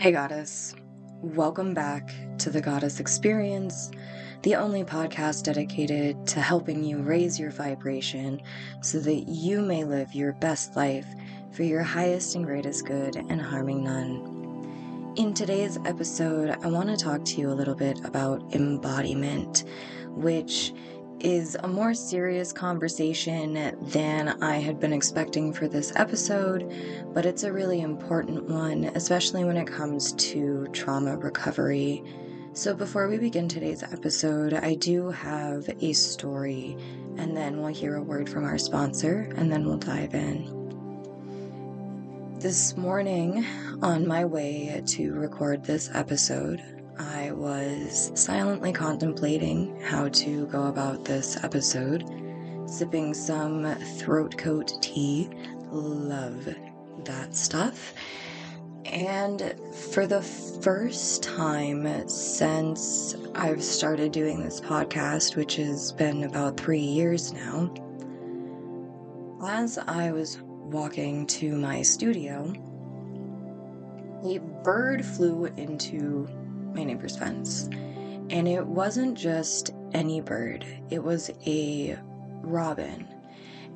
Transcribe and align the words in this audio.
Hey, 0.00 0.12
Goddess. 0.12 0.74
Welcome 1.20 1.74
back 1.74 2.10
to 2.38 2.48
the 2.48 2.62
Goddess 2.62 3.00
Experience, 3.00 3.90
the 4.40 4.54
only 4.54 4.82
podcast 4.82 5.42
dedicated 5.42 6.26
to 6.28 6.40
helping 6.40 6.82
you 6.82 7.02
raise 7.02 7.38
your 7.38 7.50
vibration 7.50 8.40
so 8.80 8.98
that 9.00 9.28
you 9.28 9.60
may 9.60 9.84
live 9.84 10.14
your 10.14 10.32
best 10.32 10.74
life 10.74 11.04
for 11.52 11.64
your 11.64 11.82
highest 11.82 12.34
and 12.34 12.46
greatest 12.46 12.86
good 12.86 13.16
and 13.16 13.42
harming 13.42 13.84
none. 13.84 15.12
In 15.18 15.34
today's 15.34 15.76
episode, 15.84 16.56
I 16.62 16.68
want 16.68 16.88
to 16.88 16.96
talk 16.96 17.22
to 17.26 17.36
you 17.38 17.50
a 17.50 17.52
little 17.52 17.74
bit 17.74 18.02
about 18.02 18.54
embodiment, 18.54 19.64
which 20.14 20.72
is 21.20 21.56
a 21.62 21.68
more 21.68 21.94
serious 21.94 22.52
conversation 22.52 23.76
than 23.82 24.42
I 24.42 24.56
had 24.56 24.80
been 24.80 24.92
expecting 24.92 25.52
for 25.52 25.68
this 25.68 25.92
episode, 25.96 26.72
but 27.12 27.26
it's 27.26 27.42
a 27.42 27.52
really 27.52 27.80
important 27.80 28.48
one, 28.48 28.84
especially 28.94 29.44
when 29.44 29.56
it 29.56 29.66
comes 29.66 30.12
to 30.12 30.66
trauma 30.72 31.16
recovery. 31.16 32.02
So, 32.52 32.74
before 32.74 33.08
we 33.08 33.18
begin 33.18 33.48
today's 33.48 33.82
episode, 33.82 34.54
I 34.54 34.74
do 34.74 35.10
have 35.10 35.68
a 35.80 35.92
story, 35.92 36.76
and 37.16 37.36
then 37.36 37.60
we'll 37.60 37.72
hear 37.72 37.96
a 37.96 38.02
word 38.02 38.28
from 38.28 38.44
our 38.44 38.58
sponsor, 38.58 39.32
and 39.36 39.52
then 39.52 39.64
we'll 39.64 39.78
dive 39.78 40.14
in. 40.14 40.60
This 42.40 42.76
morning, 42.76 43.44
on 43.82 44.06
my 44.06 44.24
way 44.24 44.82
to 44.86 45.12
record 45.12 45.64
this 45.64 45.90
episode, 45.92 46.79
I 47.00 47.32
was 47.32 48.12
silently 48.14 48.74
contemplating 48.74 49.80
how 49.80 50.10
to 50.10 50.46
go 50.48 50.66
about 50.66 51.02
this 51.02 51.42
episode, 51.42 52.04
sipping 52.66 53.14
some 53.14 53.64
throat 53.96 54.36
coat 54.36 54.74
tea. 54.82 55.30
Love 55.70 56.54
that 57.04 57.34
stuff. 57.34 57.94
And 58.84 59.54
for 59.92 60.06
the 60.06 60.20
first 60.20 61.22
time 61.22 62.06
since 62.06 63.16
I've 63.34 63.64
started 63.64 64.12
doing 64.12 64.42
this 64.42 64.60
podcast, 64.60 65.36
which 65.36 65.56
has 65.56 65.92
been 65.92 66.24
about 66.24 66.58
three 66.58 66.80
years 66.80 67.32
now, 67.32 67.72
as 69.42 69.78
I 69.78 70.12
was 70.12 70.42
walking 70.42 71.26
to 71.28 71.56
my 71.56 71.80
studio, 71.80 72.52
a 74.22 74.38
bird 74.62 75.02
flew 75.02 75.46
into 75.56 76.28
my 76.74 76.84
neighbor's 76.84 77.16
fence. 77.16 77.68
And 78.30 78.46
it 78.46 78.64
wasn't 78.66 79.16
just 79.16 79.72
any 79.92 80.20
bird, 80.20 80.64
it 80.90 81.02
was 81.02 81.30
a 81.46 81.98
robin. 82.42 83.08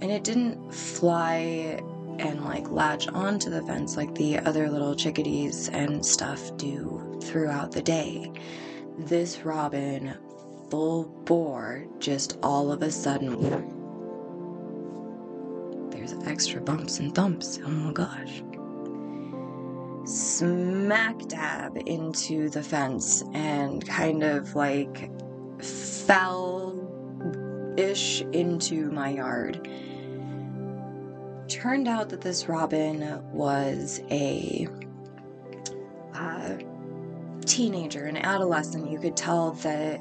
And 0.00 0.10
it 0.10 0.24
didn't 0.24 0.72
fly 0.72 1.80
and 2.18 2.44
like 2.44 2.70
latch 2.70 3.08
onto 3.08 3.50
the 3.50 3.62
fence 3.62 3.96
like 3.96 4.14
the 4.14 4.38
other 4.40 4.70
little 4.70 4.94
chickadees 4.94 5.68
and 5.70 6.04
stuff 6.04 6.56
do 6.56 7.18
throughout 7.22 7.72
the 7.72 7.82
day. 7.82 8.32
This 8.98 9.40
robin, 9.44 10.14
full 10.70 11.04
bore, 11.24 11.86
just 11.98 12.38
all 12.42 12.70
of 12.70 12.82
a 12.82 12.90
sudden. 12.90 13.70
There's 15.90 16.12
extra 16.26 16.60
bumps 16.60 17.00
and 17.00 17.14
thumps. 17.14 17.58
Oh 17.64 17.68
my 17.68 17.92
gosh 17.92 18.42
smack 20.04 21.18
dab 21.28 21.78
into 21.86 22.48
the 22.50 22.62
fence 22.62 23.22
and 23.32 23.86
kind 23.86 24.22
of 24.22 24.54
like 24.54 25.10
fell 25.60 26.78
ish 27.76 28.20
into 28.32 28.90
my 28.90 29.10
yard. 29.10 29.68
Turned 31.48 31.88
out 31.88 32.08
that 32.10 32.20
this 32.20 32.48
robin 32.48 33.22
was 33.32 34.00
a 34.10 34.68
uh, 36.14 36.56
teenager, 37.44 38.04
an 38.04 38.16
adolescent. 38.16 38.90
You 38.90 38.98
could 38.98 39.16
tell 39.16 39.52
that 39.52 40.00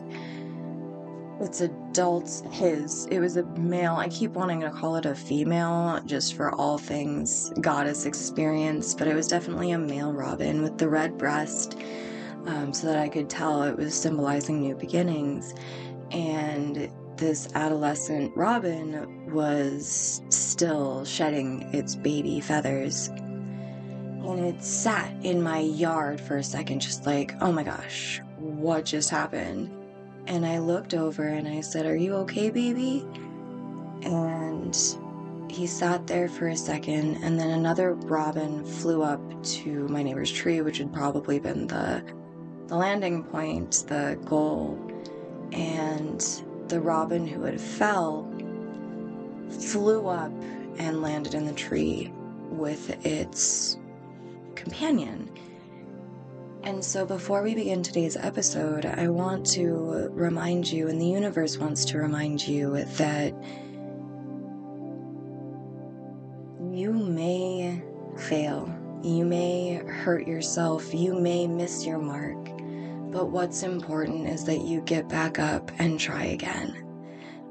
it's 1.44 1.62
adults 1.62 2.42
his. 2.52 3.06
It 3.08 3.20
was 3.20 3.38
a 3.38 3.44
male. 3.58 3.96
I 3.96 4.08
keep 4.08 4.32
wanting 4.32 4.62
to 4.62 4.72
call 4.72 4.96
it 4.96 5.06
a 5.06 5.14
female 5.14 6.00
just 6.06 6.36
for 6.36 6.54
all 6.56 6.78
things 6.78 7.52
goddess 7.62 8.06
experience 8.06 8.94
but 8.96 9.08
it 9.08 9.16
was 9.16 9.28
definitely 9.28 9.72
a 9.72 9.78
male 9.78 10.14
robin 10.14 10.62
with 10.62 10.78
the 10.78 10.88
red 10.88 11.18
breast 11.18 11.78
um, 12.46 12.74
so 12.74 12.88
that 12.88 12.98
i 12.98 13.08
could 13.08 13.30
tell 13.30 13.64
it 13.64 13.78
was 13.78 13.94
symbolizing 13.94 14.62
new 14.62 14.76
beginnings. 14.76 15.54
And 16.12 16.92
this 17.18 17.48
adolescent 17.54 18.36
robin 18.36 19.32
was 19.32 20.22
still 20.30 21.06
shedding 21.06 21.62
its 21.74 21.96
baby 21.96 22.40
feathers. 22.40 23.08
And 23.08 24.40
it 24.40 24.64
sat 24.64 25.14
in 25.24 25.42
my 25.42 25.60
yard 25.60 26.22
for 26.22 26.38
a 26.38 26.44
second 26.44 26.80
just 26.80 27.06
like 27.06 27.36
oh 27.42 27.52
my 27.52 27.64
gosh 27.64 28.22
what 28.38 28.86
just 28.86 29.10
happened 29.10 29.83
and 30.28 30.46
I 30.46 30.60
looked 30.60 30.94
over 30.94 31.24
and 31.24 31.48
I 31.48 31.62
said, 31.62 31.86
Are 31.86 31.96
you 31.96 32.14
okay, 32.16 32.50
baby? 32.50 33.06
And 34.04 34.78
he 35.50 35.68
sat 35.68 36.08
there 36.08 36.28
for 36.28 36.48
a 36.48 36.56
second, 36.56 37.24
and 37.24 37.40
then 37.40 37.52
another 37.52 37.94
robin 37.94 38.66
flew 38.66 39.04
up 39.04 39.22
to 39.44 39.88
my 39.88 40.02
neighbor's 40.02 40.32
tree, 40.32 40.62
which 40.62 40.80
had 40.80 40.92
probably 40.92 41.40
been 41.40 41.68
the, 41.68 42.04
the 42.68 42.76
landing 42.76 43.24
point, 43.24 43.86
the 43.88 44.18
goal. 44.26 44.80
And 45.52 46.26
the 46.68 46.82
robin 46.82 47.28
who 47.28 47.44
had 47.44 47.62
fell 47.62 48.32
flew 49.50 50.08
up 50.08 50.32
and 50.80 51.02
landed 51.02 51.36
in 51.36 51.46
the 51.46 51.54
tree 51.54 52.12
with 52.50 53.06
its 53.06 53.78
companion. 54.56 55.30
And 56.66 56.84
so, 56.84 57.06
before 57.06 57.44
we 57.44 57.56
begin 57.56 57.84
today's 57.84 58.16
episode, 58.16 58.86
I 58.86 59.10
want 59.10 59.46
to 59.48 60.08
remind 60.14 60.72
you, 60.72 60.88
and 60.88 61.00
the 61.00 61.06
universe 61.06 61.58
wants 61.58 61.84
to 61.86 61.98
remind 61.98 62.48
you, 62.48 62.86
that 62.86 63.34
you 66.72 66.94
may 66.94 67.84
fail, 68.18 68.74
you 69.04 69.26
may 69.26 69.74
hurt 69.74 70.26
yourself, 70.26 70.94
you 70.94 71.20
may 71.20 71.48
miss 71.48 71.86
your 71.86 72.00
mark, 72.00 72.46
but 73.12 73.30
what's 73.30 73.64
important 73.64 74.30
is 74.30 74.46
that 74.46 74.62
you 74.62 74.80
get 74.84 75.10
back 75.10 75.40
up 75.40 75.70
and 75.80 76.00
try 76.00 76.24
again. 76.28 76.86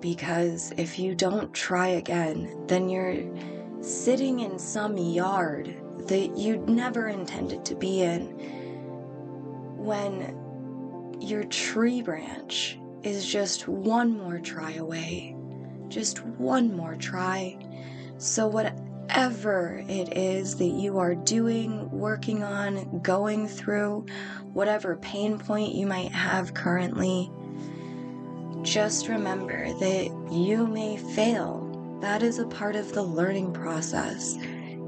Because 0.01 0.73
if 0.79 0.99
you 0.99 1.15
don't 1.15 1.53
try 1.53 1.89
again, 1.89 2.65
then 2.67 2.89
you're 2.89 3.23
sitting 3.83 4.41
in 4.41 4.59
some 4.59 4.97
yard 4.97 5.77
that 6.09 6.35
you'd 6.35 6.67
never 6.67 7.09
intended 7.09 7.63
to 7.67 7.75
be 7.75 8.01
in 8.01 8.62
when 9.83 11.17
your 11.21 11.45
tree 11.45 12.03
branch 12.03 12.79
is 13.03 13.27
just 13.27 13.69
one 13.69 14.17
more 14.17 14.39
try 14.39 14.75
away. 14.75 15.37
Just 15.89 16.25
one 16.25 16.77
more 16.77 16.97
try. 16.97 17.59
So, 18.19 18.47
whatever 18.47 19.85
it 19.89 20.17
is 20.17 20.57
that 20.57 20.65
you 20.65 20.99
are 20.99 21.15
doing, 21.15 21.91
working 21.91 22.43
on, 22.43 23.01
going 23.01 23.49
through, 23.49 24.07
whatever 24.53 24.97
pain 24.97 25.39
point 25.39 25.75
you 25.75 25.87
might 25.87 26.13
have 26.13 26.55
currently, 26.55 27.31
just 28.63 29.09
remember 29.09 29.67
that 29.81 30.29
you 30.31 30.67
may 30.67 30.97
fail. 30.97 31.99
That 32.01 32.23
is 32.23 32.39
a 32.39 32.47
part 32.47 32.77
of 32.77 32.93
the 32.93 33.03
learning 33.03 33.53
process. 33.53 34.37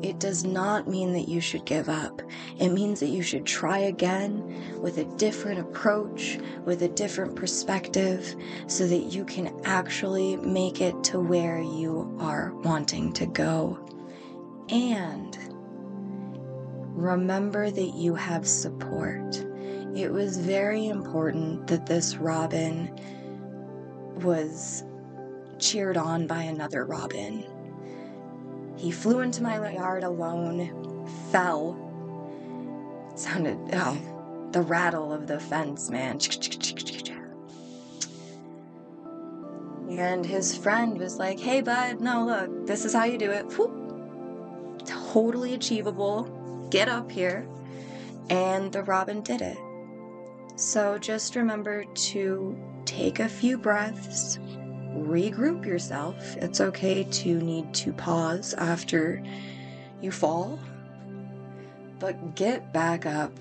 It 0.05 0.19
does 0.19 0.45
not 0.45 0.87
mean 0.87 1.15
that 1.15 1.31
you 1.31 1.41
should 1.41 1.65
give 1.65 1.89
up. 1.89 2.21
It 2.59 2.69
means 2.69 3.01
that 3.01 3.09
you 3.09 3.23
should 3.23 3.47
try 3.47 3.79
again 3.79 4.79
with 4.83 4.99
a 4.99 5.07
different 5.17 5.61
approach, 5.61 6.39
with 6.67 6.83
a 6.83 6.89
different 6.89 7.35
perspective, 7.35 8.37
so 8.67 8.87
that 8.87 9.15
you 9.15 9.25
can 9.25 9.59
actually 9.65 10.37
make 10.37 10.83
it 10.83 11.03
to 11.05 11.21
where 11.21 11.59
you 11.59 12.15
are 12.21 12.53
wanting 12.57 13.15
to 13.15 13.25
go. 13.25 13.79
And 14.69 15.39
remember 16.95 17.71
that 17.71 17.95
you 17.95 18.15
have 18.15 18.47
support. 18.47 19.37
It 19.97 20.13
was 20.13 20.37
very 20.37 20.89
important 20.89 21.67
that 21.69 21.87
this 21.87 22.17
robin 22.17 22.95
was 24.17 24.85
cheered 25.59 25.97
on 25.97 26.27
by 26.27 26.43
another 26.43 26.85
robin 26.85 27.47
he 28.77 28.91
flew 28.91 29.21
into 29.21 29.43
my 29.43 29.73
yard 29.73 30.05
alone, 30.05 31.07
fell. 31.31 31.81
It 33.13 33.19
sounded, 33.19 33.59
oh, 33.73 33.99
the 34.53 34.63
rattle 34.63 35.13
of 35.13 35.27
the 35.27 35.41
fence, 35.41 35.91
man. 35.91 36.19
And 39.91 40.27
his 40.27 40.57
friend 40.57 40.99
was 40.99 41.19
like, 41.19 41.39
hey, 41.39 41.61
bud, 41.61 42.01
no, 42.01 42.25
look, 42.25 42.67
this 42.67 42.85
is 42.85 42.93
how 42.93 43.05
you 43.05 43.19
do 43.19 43.31
it. 43.31 43.45
Whoop. 43.57 44.85
Totally 44.85 45.55
achievable. 45.55 46.69
Get 46.71 46.89
up 46.89 47.11
here. 47.11 47.47
And 48.31 48.73
the 48.73 48.83
robin 48.83 49.21
did 49.21 49.41
it. 49.41 49.59
So 50.57 50.99
just 50.99 51.37
remember 51.37 51.85
to 51.85 52.57
take 52.85 53.21
a 53.21 53.29
few 53.29 53.59
breaths, 53.59 54.39
regroup 54.95 55.65
yourself. 55.65 56.37
It's 56.37 56.61
okay 56.61 57.05
to 57.05 57.39
need 57.41 57.73
to 57.75 57.93
pause 57.93 58.55
after 58.55 59.23
you 60.01 60.11
fall, 60.11 60.59
but 61.99 62.35
get 62.35 62.73
back 62.73 63.07
up, 63.07 63.33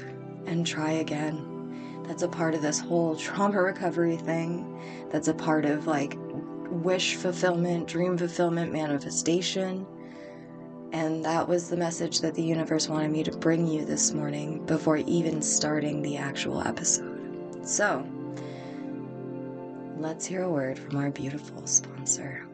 and 0.46 0.66
try 0.66 0.92
again. 0.92 2.04
That's 2.08 2.24
a 2.24 2.28
part 2.28 2.54
of 2.54 2.62
this 2.62 2.80
whole 2.80 3.16
trauma 3.16 3.62
recovery 3.62 4.18
thing. 4.18 4.80
That's 5.10 5.28
a 5.28 5.34
part 5.34 5.66
of 5.66 5.88
like 5.88 6.18
wish 6.70 7.16
fulfillment, 7.16 7.88
dream 7.88 8.18
fulfillment, 8.18 8.72
manifestation. 8.72 9.86
And 10.92 11.26
that 11.26 11.48
was 11.48 11.70
the 11.70 11.78
message 11.78 12.22
that 12.22 12.36
the 12.36 12.44
universe 12.44 12.88
wanted 12.88 13.12
me 13.12 13.24
to 13.24 13.32
bring 13.32 13.68
you 13.68 13.84
this 13.84 14.14
morning 14.14 14.66
before 14.66 14.98
even 14.98 15.42
starting 15.42 16.02
the 16.02 16.18
actual 16.18 16.62
episode. 16.62 17.66
So, 17.66 18.06
let's 20.04 20.26
hear 20.26 20.44
a 20.44 20.50
word 20.50 20.78
from 20.78 20.98
our 20.98 21.10
beautiful 21.10 21.66
sponsor. 21.66 22.46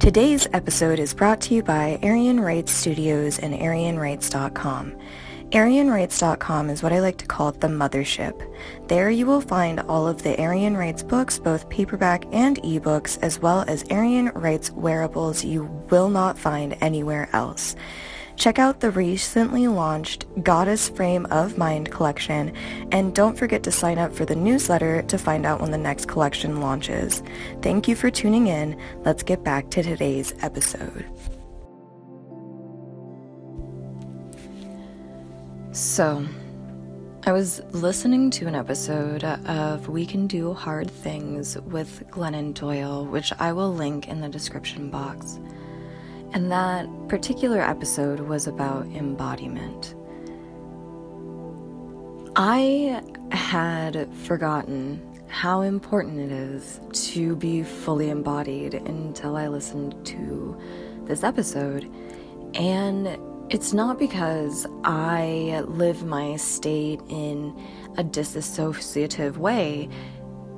Today's 0.00 0.48
episode 0.54 0.98
is 0.98 1.12
brought 1.12 1.42
to 1.42 1.54
you 1.54 1.62
by 1.62 1.98
Eirian 2.02 2.40
Writes 2.42 2.72
Studios 2.72 3.38
and 3.38 3.54
EirianWrites.com. 3.54 4.96
EirianWrites.com 5.50 6.70
is 6.70 6.82
what 6.82 6.94
I 6.94 7.00
like 7.00 7.18
to 7.18 7.26
call 7.26 7.52
the 7.52 7.68
mothership. 7.68 8.50
There 8.88 9.10
you 9.10 9.26
will 9.26 9.42
find 9.42 9.80
all 9.80 10.08
of 10.08 10.22
the 10.22 10.34
Eirian 10.36 10.74
Writes 10.74 11.02
books, 11.02 11.38
both 11.38 11.68
paperback 11.68 12.24
and 12.32 12.56
ebooks, 12.62 13.18
as 13.20 13.40
well 13.40 13.62
as 13.68 13.84
Eirian 13.84 14.34
Writes 14.34 14.70
wearables 14.70 15.44
you 15.44 15.64
will 15.90 16.08
not 16.08 16.38
find 16.38 16.78
anywhere 16.80 17.28
else. 17.34 17.76
Check 18.42 18.58
out 18.58 18.80
the 18.80 18.90
recently 18.90 19.68
launched 19.68 20.26
Goddess 20.42 20.88
Frame 20.88 21.26
of 21.26 21.56
Mind 21.56 21.92
collection, 21.92 22.52
and 22.90 23.14
don't 23.14 23.38
forget 23.38 23.62
to 23.62 23.70
sign 23.70 23.98
up 23.98 24.12
for 24.12 24.24
the 24.24 24.34
newsletter 24.34 25.02
to 25.02 25.16
find 25.16 25.46
out 25.46 25.60
when 25.60 25.70
the 25.70 25.78
next 25.78 26.08
collection 26.08 26.60
launches. 26.60 27.22
Thank 27.60 27.86
you 27.86 27.94
for 27.94 28.10
tuning 28.10 28.48
in. 28.48 28.76
Let's 29.04 29.22
get 29.22 29.44
back 29.44 29.70
to 29.70 29.84
today's 29.84 30.34
episode. 30.42 31.06
So, 35.70 36.26
I 37.24 37.30
was 37.30 37.60
listening 37.70 38.32
to 38.32 38.48
an 38.48 38.56
episode 38.56 39.22
of 39.22 39.88
We 39.88 40.04
Can 40.04 40.26
Do 40.26 40.52
Hard 40.52 40.90
Things 40.90 41.56
with 41.58 42.02
Glennon 42.10 42.54
Doyle, 42.54 43.06
which 43.06 43.32
I 43.38 43.52
will 43.52 43.72
link 43.72 44.08
in 44.08 44.20
the 44.20 44.28
description 44.28 44.90
box. 44.90 45.38
And 46.34 46.50
that 46.50 46.86
particular 47.08 47.60
episode 47.60 48.20
was 48.20 48.46
about 48.46 48.86
embodiment. 48.86 49.94
I 52.36 53.02
had 53.30 54.12
forgotten 54.14 55.00
how 55.28 55.60
important 55.60 56.18
it 56.18 56.32
is 56.32 56.80
to 56.92 57.36
be 57.36 57.62
fully 57.62 58.08
embodied 58.08 58.74
until 58.74 59.36
I 59.36 59.48
listened 59.48 60.06
to 60.06 60.58
this 61.04 61.22
episode. 61.22 61.90
And 62.54 63.18
it's 63.50 63.74
not 63.74 63.98
because 63.98 64.66
I 64.84 65.62
live 65.66 66.04
my 66.04 66.36
state 66.36 67.00
in 67.08 67.54
a 67.98 68.04
disassociative 68.04 69.36
way. 69.36 69.90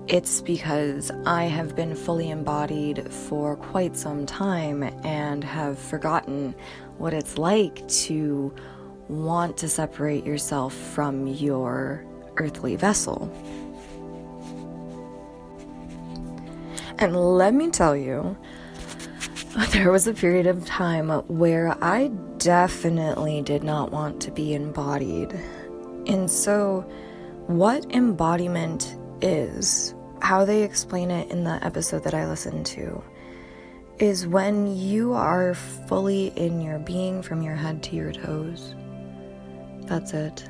It's 0.06 0.42
because 0.42 1.10
I 1.24 1.44
have 1.44 1.74
been 1.74 1.94
fully 1.94 2.30
embodied 2.30 3.10
for 3.10 3.56
quite 3.56 3.96
some 3.96 4.26
time 4.26 4.82
and 5.02 5.42
have 5.42 5.78
forgotten 5.78 6.54
what 6.98 7.14
it's 7.14 7.38
like 7.38 7.88
to 7.88 8.54
want 9.08 9.56
to 9.58 9.68
separate 9.68 10.26
yourself 10.26 10.74
from 10.74 11.26
your 11.26 12.04
earthly 12.36 12.76
vessel. 12.76 13.32
And 16.98 17.16
let 17.16 17.54
me 17.54 17.70
tell 17.70 17.96
you, 17.96 18.36
there 19.70 19.90
was 19.90 20.06
a 20.06 20.12
period 20.12 20.46
of 20.46 20.66
time 20.66 21.08
where 21.28 21.82
I 21.82 22.08
definitely 22.36 23.40
did 23.40 23.64
not 23.64 23.90
want 23.90 24.20
to 24.20 24.30
be 24.30 24.52
embodied. 24.52 25.32
And 26.06 26.30
so, 26.30 26.82
what 27.46 27.86
embodiment 27.90 28.96
is, 29.24 29.94
how 30.20 30.44
they 30.44 30.62
explain 30.62 31.10
it 31.10 31.30
in 31.30 31.44
the 31.44 31.58
episode 31.64 32.04
that 32.04 32.14
I 32.14 32.28
listened 32.28 32.66
to, 32.66 33.02
is 33.98 34.26
when 34.26 34.76
you 34.76 35.12
are 35.14 35.54
fully 35.54 36.28
in 36.36 36.60
your 36.60 36.78
being 36.78 37.22
from 37.22 37.42
your 37.42 37.54
head 37.54 37.82
to 37.84 37.96
your 37.96 38.12
toes. 38.12 38.74
That's 39.82 40.12
it. 40.12 40.48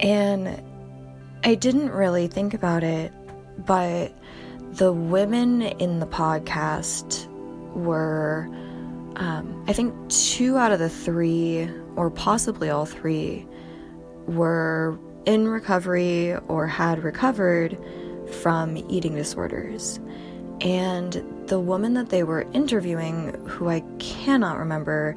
And 0.00 0.62
I 1.44 1.54
didn't 1.54 1.90
really 1.90 2.26
think 2.26 2.54
about 2.54 2.82
it, 2.82 3.12
but 3.66 4.12
the 4.72 4.92
women 4.92 5.62
in 5.62 6.00
the 6.00 6.06
podcast 6.06 7.26
were, 7.74 8.48
um, 9.16 9.64
I 9.68 9.72
think, 9.72 9.94
two 10.08 10.56
out 10.56 10.72
of 10.72 10.78
the 10.78 10.88
three, 10.88 11.68
or 11.96 12.10
possibly 12.10 12.70
all 12.70 12.86
three, 12.86 13.46
were 14.26 14.98
in 15.26 15.48
recovery 15.48 16.34
or 16.48 16.66
had 16.66 17.02
recovered 17.02 17.78
from 18.40 18.76
eating 18.88 19.14
disorders. 19.14 20.00
And 20.60 21.24
the 21.48 21.60
woman 21.60 21.94
that 21.94 22.10
they 22.10 22.22
were 22.22 22.46
interviewing, 22.52 23.34
who 23.46 23.68
I 23.68 23.80
cannot 23.98 24.58
remember 24.58 25.16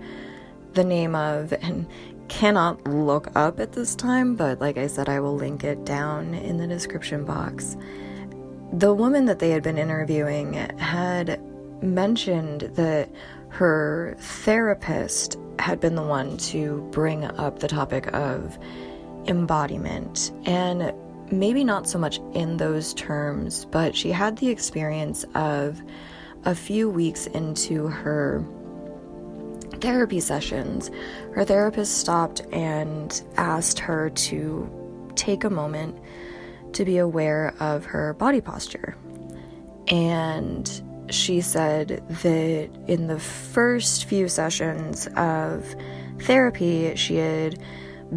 the 0.74 0.84
name 0.84 1.16
of 1.16 1.54
and 1.54 1.88
cannot 2.28 2.84
look 2.88 3.30
up 3.36 3.60
at 3.60 3.74
this 3.74 3.96
time, 3.96 4.36
but 4.36 4.60
like 4.60 4.78
I 4.78 4.88
said, 4.88 5.10
I 5.10 5.19
will 5.19 5.36
link 5.36 5.63
it 5.63 5.86
down 5.86 6.34
in 6.34 6.58
the 6.58 6.68
description 6.68 7.24
box. 7.24 7.78
The 8.74 8.94
woman 8.94 9.25
that 9.25 9.40
they 9.40 9.51
had 9.51 9.63
been 9.63 9.78
interviewing 9.78 10.54
had 10.80 11.40
mentioned 11.84 12.62
that 12.74 13.10
her 13.50 14.16
therapist 14.19 15.38
had 15.60 15.80
been 15.80 15.96
the 15.96 16.04
one 16.04 16.38
to 16.38 16.81
bring 16.92 17.25
up 17.25 17.60
the 17.60 17.68
topic 17.68 18.08
of 18.13 18.58
embodiment 19.27 20.31
and 20.45 20.94
maybe 21.31 21.63
not 21.63 21.88
so 21.88 21.98
much 21.98 22.19
in 22.33 22.57
those 22.57 22.94
terms, 22.94 23.66
but 23.66 23.95
she 23.95 24.12
had 24.12 24.38
the 24.38 24.50
experience 24.50 25.25
of 25.33 25.81
a 26.45 26.54
few 26.54 26.89
weeks 26.89 27.25
into 27.27 27.88
her 27.88 28.45
therapy 29.81 30.19
sessions, 30.19 30.92
her 31.33 31.44
therapist 31.44 31.98
stopped 31.98 32.42
and 32.51 33.24
asked 33.38 33.80
her 33.80 34.10
to 34.12 35.12
take 35.16 35.44
a 35.44 35.50
moment 35.50 35.98
to 36.74 36.86
be 36.86 36.98
aware 36.98 37.54
of 37.60 37.86
her 37.86 38.13
body 38.13 38.42
posture. 38.42 38.95
And 39.88 40.69
she 41.10 41.42
said 41.42 42.04
that 42.22 42.69
in 42.88 43.07
the 43.07 43.19
first 43.19 44.06
few 44.06 44.27
sessions 44.27 45.07
of 45.16 45.75
therapy, 46.22 46.96
she 46.96 47.15
had 47.15 47.60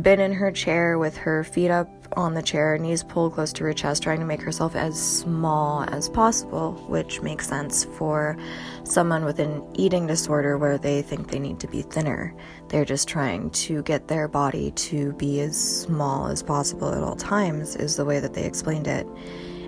been 0.02 0.20
in 0.20 0.32
her 0.32 0.50
chair 0.50 0.98
with 0.98 1.16
her 1.16 1.44
feet 1.44 1.70
up 1.70 1.88
on 2.16 2.34
the 2.34 2.42
chair, 2.42 2.78
knees 2.78 3.02
pulled 3.02 3.34
close 3.34 3.52
to 3.54 3.64
her 3.64 3.72
chest, 3.72 4.02
trying 4.02 4.20
to 4.20 4.24
make 4.24 4.40
herself 4.40 4.74
as 4.74 5.00
small 5.00 5.82
as 5.90 6.08
possible, 6.08 6.72
which 6.88 7.20
makes 7.20 7.48
sense 7.48 7.84
for 7.84 8.36
someone 8.84 9.24
with 9.24 9.38
an 9.38 9.62
eating 9.74 10.06
disorder 10.06 10.56
where 10.56 10.78
they 10.78 11.02
think 11.02 11.30
they 11.30 11.38
need 11.38 11.60
to 11.60 11.68
be 11.68 11.82
thinner. 11.82 12.34
They're 12.68 12.84
just 12.84 13.08
trying 13.08 13.50
to 13.50 13.82
get 13.82 14.08
their 14.08 14.28
body 14.28 14.70
to 14.72 15.12
be 15.14 15.40
as 15.40 15.56
small 15.56 16.28
as 16.28 16.42
possible 16.42 16.94
at 16.94 17.02
all 17.02 17.16
times, 17.16 17.76
is 17.76 17.96
the 17.96 18.04
way 18.04 18.20
that 18.20 18.34
they 18.34 18.44
explained 18.44 18.86
it. 18.86 19.06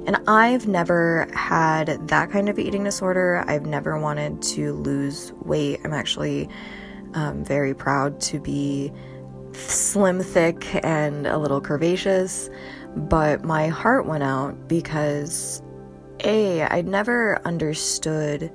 And 0.06 0.16
I've 0.26 0.66
never 0.66 1.28
had 1.34 2.08
that 2.08 2.30
kind 2.30 2.48
of 2.48 2.58
eating 2.58 2.84
disorder. 2.84 3.44
I've 3.46 3.66
never 3.66 3.98
wanted 3.98 4.40
to 4.42 4.72
lose 4.72 5.32
weight. 5.42 5.80
I'm 5.84 5.92
actually 5.92 6.48
um, 7.12 7.44
very 7.44 7.74
proud 7.74 8.18
to 8.22 8.40
be 8.40 8.92
slim, 9.52 10.20
thick, 10.20 10.84
and 10.84 11.26
a 11.26 11.38
little 11.38 11.60
curvaceous. 11.60 12.52
But 12.96 13.44
my 13.44 13.68
heart 13.68 14.06
went 14.06 14.22
out 14.22 14.68
because, 14.68 15.62
A, 16.24 16.62
I'd 16.62 16.88
never 16.88 17.40
understood 17.44 18.52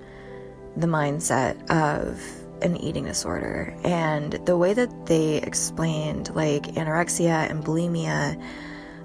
the 0.75 0.87
mindset 0.87 1.69
of 1.69 2.21
an 2.61 2.77
eating 2.77 3.05
disorder. 3.05 3.77
And 3.83 4.33
the 4.45 4.57
way 4.57 4.73
that 4.73 5.05
they 5.05 5.37
explained, 5.37 6.33
like, 6.35 6.63
anorexia 6.75 7.49
and 7.49 7.63
bulimia 7.63 8.41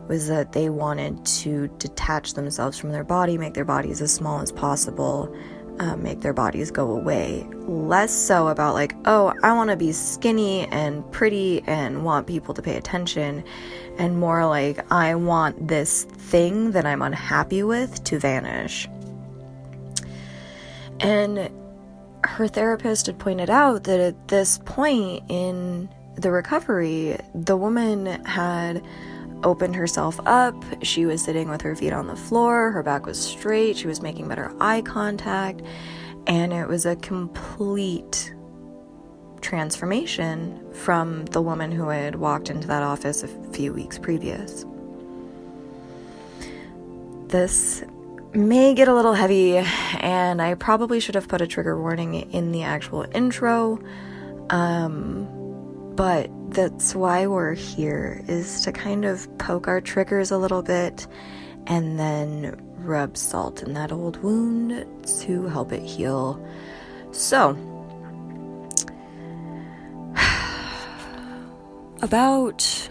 was 0.08 0.26
that 0.26 0.52
they 0.52 0.68
wanted 0.68 1.24
to 1.24 1.68
detach 1.78 2.34
themselves 2.34 2.76
from 2.76 2.90
their 2.90 3.04
body, 3.04 3.38
make 3.38 3.54
their 3.54 3.64
bodies 3.64 4.00
as 4.00 4.12
small 4.12 4.40
as 4.40 4.50
possible, 4.50 5.32
um, 5.80 6.02
make 6.02 6.20
their 6.20 6.32
bodies 6.34 6.70
go 6.70 6.92
away. 6.92 7.48
Less 7.66 8.12
so 8.12 8.48
about, 8.48 8.74
like, 8.74 8.94
oh, 9.06 9.32
I 9.42 9.52
want 9.54 9.70
to 9.70 9.76
be 9.76 9.92
skinny 9.92 10.66
and 10.68 11.10
pretty 11.10 11.62
and 11.66 12.04
want 12.04 12.26
people 12.26 12.54
to 12.54 12.62
pay 12.62 12.76
attention, 12.76 13.42
and 13.98 14.20
more 14.20 14.46
like, 14.46 14.92
I 14.92 15.14
want 15.14 15.68
this 15.68 16.04
thing 16.04 16.72
that 16.72 16.86
I'm 16.86 17.02
unhappy 17.02 17.62
with 17.62 18.04
to 18.04 18.18
vanish. 18.18 18.88
And 21.00 21.50
her 22.24 22.46
therapist 22.46 23.06
had 23.06 23.18
pointed 23.18 23.48
out 23.48 23.84
that 23.84 24.00
at 24.00 24.28
this 24.28 24.58
point 24.58 25.24
in 25.28 25.88
the 26.16 26.30
recovery, 26.30 27.16
the 27.34 27.56
woman 27.56 28.22
had 28.26 28.84
opened 29.42 29.76
herself 29.76 30.20
up. 30.26 30.54
She 30.82 31.06
was 31.06 31.22
sitting 31.22 31.48
with 31.48 31.62
her 31.62 31.74
feet 31.74 31.92
on 31.92 32.06
the 32.06 32.16
floor, 32.16 32.70
her 32.70 32.82
back 32.82 33.06
was 33.06 33.20
straight, 33.20 33.76
she 33.76 33.86
was 33.86 34.02
making 34.02 34.28
better 34.28 34.52
eye 34.60 34.82
contact, 34.82 35.62
and 36.26 36.52
it 36.52 36.68
was 36.68 36.86
a 36.86 36.96
complete 36.96 38.34
transformation 39.40 40.62
from 40.72 41.24
the 41.26 41.40
woman 41.40 41.72
who 41.72 41.88
had 41.88 42.16
walked 42.16 42.50
into 42.50 42.68
that 42.68 42.82
office 42.82 43.22
a 43.22 43.28
few 43.52 43.72
weeks 43.72 43.98
previous. 43.98 44.64
This 47.28 47.82
may 48.32 48.74
get 48.74 48.88
a 48.88 48.94
little 48.94 49.14
heavy, 49.14 49.56
and 49.56 50.40
I 50.42 50.54
probably 50.54 51.00
should 51.00 51.14
have 51.14 51.28
put 51.28 51.40
a 51.40 51.46
trigger 51.46 51.80
warning 51.80 52.14
in 52.14 52.52
the 52.52 52.62
actual 52.62 53.06
intro. 53.12 53.80
Um, 54.50 55.94
but 55.94 56.30
that's 56.52 56.94
why 56.94 57.26
we're 57.26 57.54
here 57.54 58.22
is 58.26 58.62
to 58.62 58.72
kind 58.72 59.04
of 59.04 59.26
poke 59.38 59.68
our 59.68 59.80
triggers 59.80 60.30
a 60.30 60.38
little 60.38 60.62
bit 60.62 61.06
and 61.66 61.98
then 61.98 62.60
rub 62.78 63.16
salt 63.16 63.62
in 63.62 63.72
that 63.74 63.92
old 63.92 64.16
wound 64.22 64.86
to 65.20 65.46
help 65.46 65.72
it 65.72 65.82
heal. 65.82 66.44
So, 67.12 67.50
about 72.02 72.90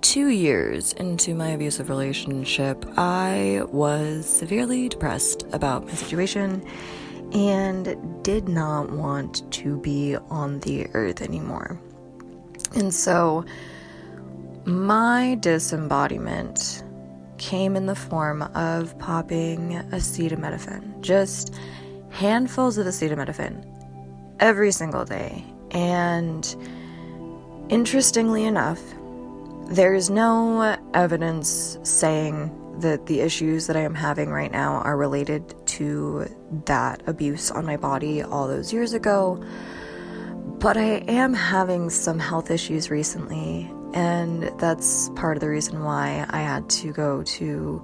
two 0.00 0.28
years 0.28 0.92
into 0.94 1.34
my 1.34 1.48
abusive 1.50 1.88
relationship, 1.88 2.84
I 2.96 3.62
was 3.68 4.26
severely 4.26 4.88
depressed 4.88 5.44
about 5.52 5.86
my 5.86 5.92
situation 5.92 6.64
and 7.32 8.24
did 8.24 8.48
not 8.48 8.90
want 8.90 9.50
to 9.52 9.78
be 9.78 10.16
on 10.30 10.60
the 10.60 10.86
earth 10.94 11.22
anymore. 11.22 11.80
And 12.74 12.92
so, 12.92 13.44
my 14.64 15.36
disembodiment 15.40 16.82
came 17.38 17.76
in 17.76 17.86
the 17.86 17.94
form 17.94 18.42
of 18.54 18.98
popping 18.98 19.72
acetaminophen, 19.90 21.00
just 21.00 21.54
handfuls 22.10 22.78
of 22.78 22.86
acetaminophen 22.86 23.64
every 24.40 24.72
single 24.72 25.04
day. 25.04 25.44
And 25.70 26.56
interestingly 27.68 28.44
enough, 28.44 28.80
there's 29.68 30.10
no 30.10 30.76
evidence 30.94 31.78
saying 31.82 32.52
that 32.80 33.06
the 33.06 33.20
issues 33.20 33.66
that 33.66 33.76
I 33.76 33.80
am 33.80 33.94
having 33.94 34.30
right 34.30 34.52
now 34.52 34.76
are 34.82 34.96
related 34.96 35.65
to 35.78 36.26
that 36.66 37.02
abuse 37.06 37.50
on 37.50 37.66
my 37.66 37.76
body 37.76 38.22
all 38.22 38.48
those 38.48 38.72
years 38.72 38.92
ago. 38.92 39.42
But 40.58 40.76
I 40.76 41.04
am 41.08 41.34
having 41.34 41.90
some 41.90 42.18
health 42.18 42.50
issues 42.50 42.90
recently, 42.90 43.70
and 43.92 44.44
that's 44.58 45.10
part 45.16 45.36
of 45.36 45.40
the 45.40 45.48
reason 45.48 45.84
why 45.84 46.26
I 46.30 46.40
had 46.40 46.68
to 46.70 46.92
go 46.92 47.22
to 47.22 47.82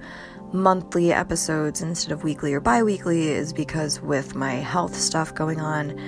monthly 0.52 1.12
episodes 1.12 1.80
instead 1.82 2.12
of 2.12 2.24
weekly 2.24 2.52
or 2.52 2.60
bi 2.60 2.82
weekly, 2.82 3.28
is 3.28 3.52
because 3.52 4.00
with 4.00 4.34
my 4.34 4.54
health 4.54 4.94
stuff 4.94 5.34
going 5.34 5.60
on, 5.60 5.98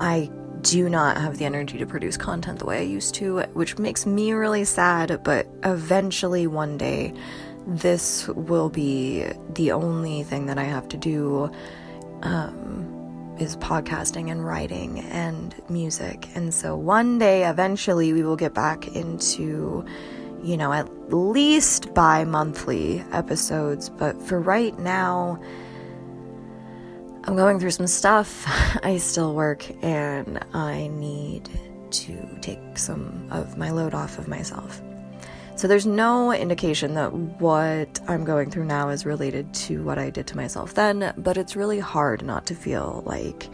I 0.00 0.30
do 0.62 0.88
not 0.88 1.18
have 1.18 1.36
the 1.36 1.44
energy 1.44 1.76
to 1.78 1.86
produce 1.86 2.16
content 2.16 2.58
the 2.58 2.64
way 2.64 2.78
I 2.78 2.82
used 2.82 3.14
to, 3.16 3.40
which 3.52 3.78
makes 3.78 4.06
me 4.06 4.32
really 4.32 4.64
sad. 4.64 5.22
But 5.22 5.46
eventually, 5.62 6.46
one 6.46 6.78
day, 6.78 7.12
this 7.66 8.28
will 8.28 8.68
be 8.68 9.24
the 9.54 9.72
only 9.72 10.22
thing 10.22 10.46
that 10.46 10.58
I 10.58 10.64
have 10.64 10.88
to 10.88 10.96
do 10.96 11.50
um, 12.22 13.36
is 13.38 13.56
podcasting 13.56 14.30
and 14.30 14.44
writing 14.44 15.00
and 15.00 15.54
music. 15.68 16.28
And 16.34 16.52
so 16.52 16.76
one 16.76 17.18
day, 17.18 17.48
eventually, 17.48 18.12
we 18.12 18.22
will 18.22 18.36
get 18.36 18.54
back 18.54 18.88
into, 18.88 19.84
you 20.42 20.56
know, 20.56 20.72
at 20.72 21.12
least 21.12 21.92
bi 21.94 22.24
monthly 22.24 23.04
episodes. 23.12 23.88
But 23.88 24.20
for 24.22 24.40
right 24.40 24.78
now, 24.78 25.40
I'm 27.24 27.36
going 27.36 27.58
through 27.58 27.70
some 27.70 27.86
stuff. 27.86 28.44
I 28.84 28.98
still 28.98 29.34
work 29.34 29.66
and 29.82 30.44
I 30.52 30.88
need 30.88 31.48
to 31.92 32.38
take 32.40 32.76
some 32.76 33.28
of 33.30 33.56
my 33.56 33.70
load 33.70 33.94
off 33.94 34.18
of 34.18 34.28
myself. 34.28 34.82
So 35.64 35.68
there's 35.68 35.86
no 35.86 36.30
indication 36.30 36.92
that 36.92 37.10
what 37.14 37.98
I'm 38.06 38.22
going 38.22 38.50
through 38.50 38.66
now 38.66 38.90
is 38.90 39.06
related 39.06 39.54
to 39.54 39.82
what 39.82 39.98
I 39.98 40.10
did 40.10 40.26
to 40.26 40.36
myself 40.36 40.74
then, 40.74 41.14
but 41.16 41.38
it's 41.38 41.56
really 41.56 41.78
hard 41.78 42.22
not 42.22 42.44
to 42.48 42.54
feel 42.54 43.02
like 43.06 43.48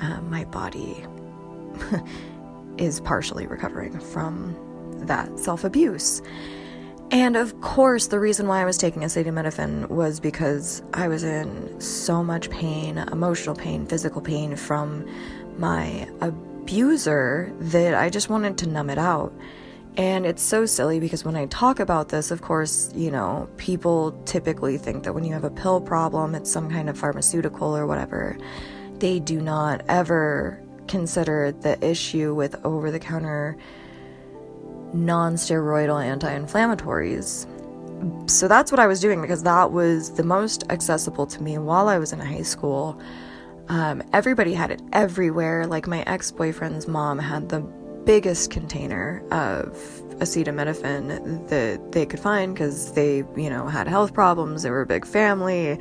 uh, 0.00 0.22
my 0.22 0.46
body 0.46 1.04
is 2.78 3.02
partially 3.02 3.46
recovering 3.46 4.00
from 4.00 4.56
that 5.06 5.38
self 5.38 5.62
abuse. 5.62 6.22
And 7.10 7.36
of 7.36 7.60
course, 7.60 8.06
the 8.06 8.18
reason 8.18 8.48
why 8.48 8.62
I 8.62 8.64
was 8.64 8.78
taking 8.78 9.02
acetaminophen 9.02 9.90
was 9.90 10.20
because 10.20 10.82
I 10.94 11.06
was 11.06 11.22
in 11.22 11.78
so 11.82 12.24
much 12.24 12.48
pain 12.48 12.96
emotional 12.96 13.54
pain, 13.54 13.84
physical 13.84 14.22
pain 14.22 14.56
from 14.56 15.06
my 15.58 16.08
abuser 16.22 17.52
that 17.60 17.92
I 17.94 18.08
just 18.08 18.30
wanted 18.30 18.56
to 18.56 18.66
numb 18.70 18.88
it 18.88 18.96
out. 18.96 19.34
And 19.96 20.26
it's 20.26 20.42
so 20.42 20.66
silly 20.66 21.00
because 21.00 21.24
when 21.24 21.36
I 21.36 21.46
talk 21.46 21.80
about 21.80 22.10
this, 22.10 22.30
of 22.30 22.42
course, 22.42 22.92
you 22.94 23.10
know, 23.10 23.48
people 23.56 24.12
typically 24.26 24.76
think 24.76 25.04
that 25.04 25.14
when 25.14 25.24
you 25.24 25.32
have 25.32 25.44
a 25.44 25.50
pill 25.50 25.80
problem, 25.80 26.34
it's 26.34 26.50
some 26.50 26.70
kind 26.70 26.90
of 26.90 26.98
pharmaceutical 26.98 27.74
or 27.74 27.86
whatever. 27.86 28.36
They 28.98 29.20
do 29.20 29.40
not 29.40 29.82
ever 29.88 30.62
consider 30.86 31.52
the 31.52 31.82
issue 31.84 32.34
with 32.34 32.62
over 32.64 32.90
the 32.90 32.98
counter 32.98 33.56
non 34.92 35.34
steroidal 35.34 36.04
anti 36.04 36.28
inflammatories. 36.28 37.46
So 38.30 38.48
that's 38.48 38.70
what 38.70 38.78
I 38.78 38.86
was 38.86 39.00
doing 39.00 39.22
because 39.22 39.42
that 39.44 39.72
was 39.72 40.12
the 40.12 40.22
most 40.22 40.64
accessible 40.68 41.26
to 41.26 41.42
me 41.42 41.56
while 41.56 41.88
I 41.88 41.98
was 41.98 42.12
in 42.12 42.20
high 42.20 42.42
school. 42.42 43.00
Um, 43.68 44.02
everybody 44.12 44.52
had 44.52 44.70
it 44.70 44.82
everywhere. 44.92 45.66
Like 45.66 45.86
my 45.86 46.02
ex 46.02 46.30
boyfriend's 46.30 46.86
mom 46.86 47.18
had 47.18 47.48
the 47.48 47.60
biggest 48.06 48.50
container 48.50 49.22
of 49.30 49.72
acetaminophen 50.20 51.48
that 51.48 51.92
they 51.92 52.06
could 52.06 52.20
find 52.20 52.54
because 52.54 52.92
they, 52.92 53.18
you 53.36 53.50
know, 53.50 53.66
had 53.66 53.86
health 53.86 54.14
problems. 54.14 54.62
They 54.62 54.70
were 54.70 54.80
a 54.82 54.86
big 54.86 55.04
family 55.04 55.78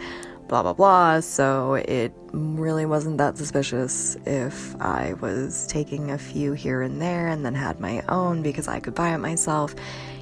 blah 0.48 0.62
blah 0.62 0.74
blah. 0.74 1.20
So 1.20 1.75
it 1.75 2.13
really 2.32 2.86
wasn't 2.86 3.17
that 3.17 3.38
suspicious 3.38 4.17
if 4.25 4.79
I 4.82 5.13
was 5.13 5.67
taking 5.67 6.12
a 6.12 6.17
few 6.17 6.53
here 6.53 6.82
and 6.82 7.01
there 7.01 7.27
and 7.27 7.46
then 7.46 7.55
had 7.55 7.79
my 7.79 8.03
own 8.10 8.41
because 8.41 8.67
I 8.67 8.79
could 8.79 8.96
buy 8.96 9.13
it 9.13 9.17
myself. 9.20 9.75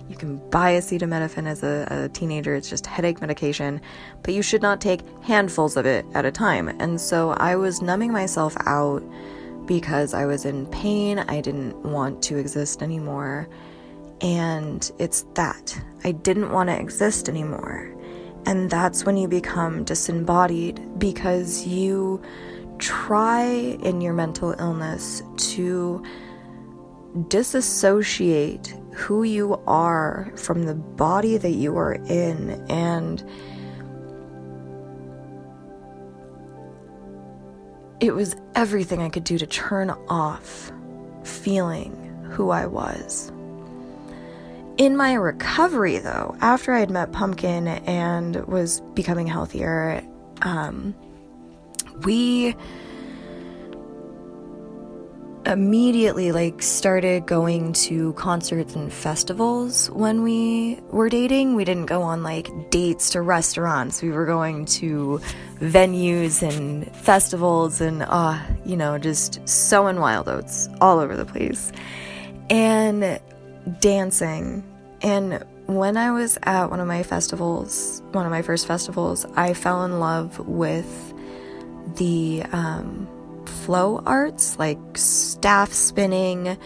You 0.10 0.17
can 0.17 0.38
buy 0.50 0.74
acetaminophen 0.74 1.48
as 1.48 1.63
a, 1.63 1.88
a 1.89 2.10
teenager, 2.10 2.55
it's 2.55 2.69
just 2.69 2.86
headache 2.86 3.22
medication, 3.22 3.81
but 4.22 4.33
you 4.33 4.41
should 4.41 4.62
not 4.62 4.81
take 4.81 5.01
handfuls 5.24 5.77
of 5.77 5.86
it 5.86 6.05
at 6.13 6.25
a 6.25 6.31
time. 6.31 6.67
And 6.67 7.00
so 7.00 7.31
I 7.31 7.55
was 7.55 7.81
numbing 7.81 8.12
myself 8.12 8.55
out 8.65 9.01
because 9.65 10.13
I 10.13 10.25
was 10.25 10.46
in 10.46 10.65
pain, 10.67 11.20
I 11.20 11.41
didn't 11.41 11.84
want 11.84 12.22
to 12.24 12.38
exist 12.38 12.82
anymore. 12.82 13.48
And 14.22 14.89
it's 15.00 15.25
that. 15.34 15.79
I 16.03 16.12
didn't 16.12 16.51
want 16.51 16.70
to 16.70 16.79
exist 16.79 17.29
anymore. 17.29 17.93
And 18.46 18.70
that's 18.70 19.05
when 19.05 19.17
you 19.17 19.27
become 19.27 19.84
disembodied 19.84 21.00
because 21.00 21.65
you 21.65 22.22
try 22.79 23.43
in 23.43 24.01
your 24.01 24.13
mental 24.13 24.53
illness 24.60 25.24
to 25.38 26.03
disassociate 27.27 28.75
who 28.93 29.24
you 29.24 29.55
are 29.67 30.32
from 30.36 30.63
the 30.63 30.75
body 30.75 31.38
that 31.38 31.51
you 31.51 31.77
are 31.77 31.93
in. 31.93 32.51
And 32.70 33.24
it 38.03 38.13
was 38.13 38.36
everything 38.53 39.01
I 39.01 39.07
could 39.07 39.24
do 39.24 39.38
to 39.38 39.48
turn 39.48 39.89
off 40.10 40.74
feeling 41.24 41.95
who 42.31 42.50
I 42.50 42.65
was. 42.65 43.31
In 44.77 44.98
my 44.98 45.13
recovery, 45.13 46.00
though, 46.00 46.36
after 46.41 46.74
I 46.74 46.79
had 46.79 46.89
met 46.89 47.13
Pumpkin 47.13 47.69
and 47.69 48.45
was 48.45 48.81
becoming 48.93 49.25
healthier, 49.25 50.03
um, 50.41 50.93
we 52.01 52.57
immediately 55.45 56.31
like 56.31 56.62
started 56.62 57.25
going 57.25 57.73
to 57.73 58.13
concerts 58.13 58.75
and 58.75 58.91
festivals 58.91 59.89
when 59.91 60.23
we 60.23 60.79
were 60.91 61.09
dating. 61.09 61.55
We 61.55 61.65
didn't 61.65 61.88
go 61.88 62.01
on 62.01 62.23
like 62.23 62.69
dates 62.69 63.09
to 63.12 63.21
restaurants. 63.21 64.01
We 64.01 64.12
were 64.12 64.25
going 64.25 64.65
to 64.65 65.19
venues 65.59 66.41
and 66.41 66.93
festivals 66.95 67.79
and 67.79 68.03
uh 68.03 68.38
you 68.65 68.75
know 68.75 68.97
just 68.97 69.47
sowing 69.47 70.00
wild 70.00 70.27
oats 70.27 70.69
all 70.81 71.00
over 71.00 71.15
the 71.15 71.25
place. 71.25 71.71
And 72.50 73.19
dancing. 73.79 74.63
And 75.01 75.43
when 75.65 75.97
I 75.97 76.12
was 76.12 76.38
at 76.43 76.69
one 76.69 76.79
of 76.79 76.88
my 76.88 77.03
festivals, 77.03 78.01
one 78.12 78.25
of 78.25 78.31
my 78.31 78.41
first 78.41 78.67
festivals, 78.67 79.25
I 79.35 79.53
fell 79.53 79.85
in 79.85 80.00
love 80.00 80.39
with 80.39 81.13
the 81.95 82.43
um, 82.51 83.07
flow 83.63 84.03
arts, 84.05 84.60
like 84.60 84.79
staff 84.96 85.72
spinning, 85.72 86.58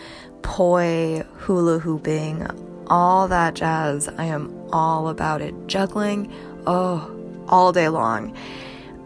poi, 0.41 1.23
hula 1.35 1.79
hooping, 1.79 2.47
all 2.87 3.27
that 3.27 3.53
jazz. 3.53 4.07
I 4.07 4.25
am 4.25 4.53
all 4.71 5.09
about 5.09 5.41
it. 5.41 5.53
Juggling, 5.67 6.33
oh, 6.65 7.13
all 7.47 7.71
day 7.71 7.89
long. 7.89 8.35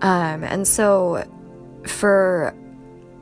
Um, 0.02 0.44
and 0.44 0.68
so 0.68 1.28
for 1.86 2.56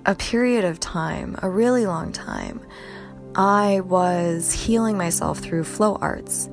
a 0.06 0.16
period 0.16 0.66
of 0.66 0.80
time, 0.80 1.36
a 1.42 1.50
really 1.50 1.86
long 1.86 2.12
time, 2.12 2.62
I 3.36 3.82
was 3.82 4.54
healing 4.54 4.98
myself 4.98 5.40
through 5.40 5.64
flow 5.64 5.98
arts. 6.02 6.50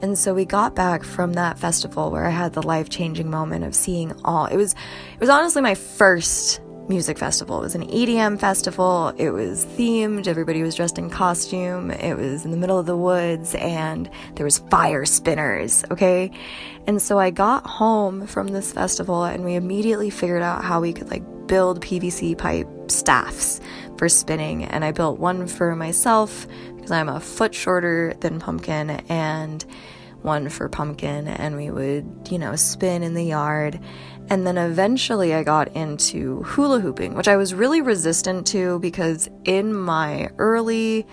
And 0.00 0.16
so 0.16 0.32
we 0.32 0.44
got 0.44 0.74
back 0.74 1.02
from 1.02 1.32
that 1.32 1.58
festival 1.58 2.10
where 2.10 2.24
I 2.24 2.30
had 2.30 2.52
the 2.52 2.62
life-changing 2.62 3.28
moment 3.28 3.64
of 3.64 3.74
seeing 3.74 4.12
all. 4.24 4.46
It 4.46 4.56
was 4.56 4.72
it 5.14 5.20
was 5.20 5.28
honestly 5.28 5.60
my 5.60 5.74
first 5.74 6.60
music 6.88 7.18
festival. 7.18 7.58
It 7.58 7.62
was 7.62 7.74
an 7.74 7.86
EDM 7.86 8.40
festival. 8.40 9.12
It 9.16 9.30
was 9.30 9.66
themed. 9.66 10.26
Everybody 10.26 10.62
was 10.62 10.74
dressed 10.74 10.98
in 10.98 11.10
costume. 11.10 11.90
It 11.90 12.16
was 12.16 12.44
in 12.44 12.50
the 12.50 12.56
middle 12.56 12.78
of 12.78 12.86
the 12.86 12.96
woods 12.96 13.54
and 13.56 14.10
there 14.34 14.44
was 14.44 14.58
fire 14.70 15.04
spinners, 15.04 15.84
okay? 15.90 16.30
And 16.86 17.00
so 17.00 17.18
I 17.18 17.30
got 17.30 17.66
home 17.66 18.26
from 18.26 18.48
this 18.48 18.72
festival 18.72 19.24
and 19.24 19.44
we 19.44 19.54
immediately 19.54 20.10
figured 20.10 20.42
out 20.42 20.64
how 20.64 20.80
we 20.80 20.92
could 20.92 21.10
like 21.10 21.24
build 21.46 21.80
PVC 21.80 22.36
pipe 22.36 22.68
staffs 22.88 23.60
for 23.96 24.08
spinning 24.08 24.64
and 24.64 24.84
I 24.84 24.92
built 24.92 25.18
one 25.18 25.46
for 25.46 25.74
myself 25.74 26.46
because 26.76 26.90
I'm 26.90 27.08
a 27.08 27.20
foot 27.20 27.54
shorter 27.54 28.14
than 28.20 28.38
Pumpkin 28.38 28.90
and 29.08 29.64
one 30.22 30.48
for 30.48 30.68
Pumpkin 30.68 31.28
and 31.28 31.56
we 31.56 31.70
would, 31.70 32.28
you 32.30 32.38
know, 32.38 32.56
spin 32.56 33.02
in 33.02 33.14
the 33.14 33.24
yard 33.24 33.80
and 34.30 34.46
then 34.46 34.58
eventually 34.58 35.34
I 35.34 35.42
got 35.42 35.74
into 35.74 36.42
hula 36.42 36.80
hooping, 36.80 37.14
which 37.14 37.28
I 37.28 37.36
was 37.36 37.54
really 37.54 37.80
resistant 37.80 38.46
to 38.48 38.78
because 38.78 39.28
in 39.44 39.72
my 39.74 40.28
early 40.38 41.06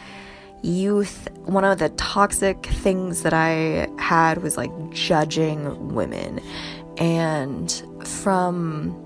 youth, 0.61 1.29
one 1.43 1.63
of 1.63 1.79
the 1.79 1.89
toxic 1.89 2.65
things 2.65 3.21
that 3.21 3.33
I 3.33 3.87
had 3.99 4.43
was 4.43 4.57
like 4.57 4.71
judging 4.91 5.93
women. 5.93 6.41
And 6.97 7.71
from 8.03 9.04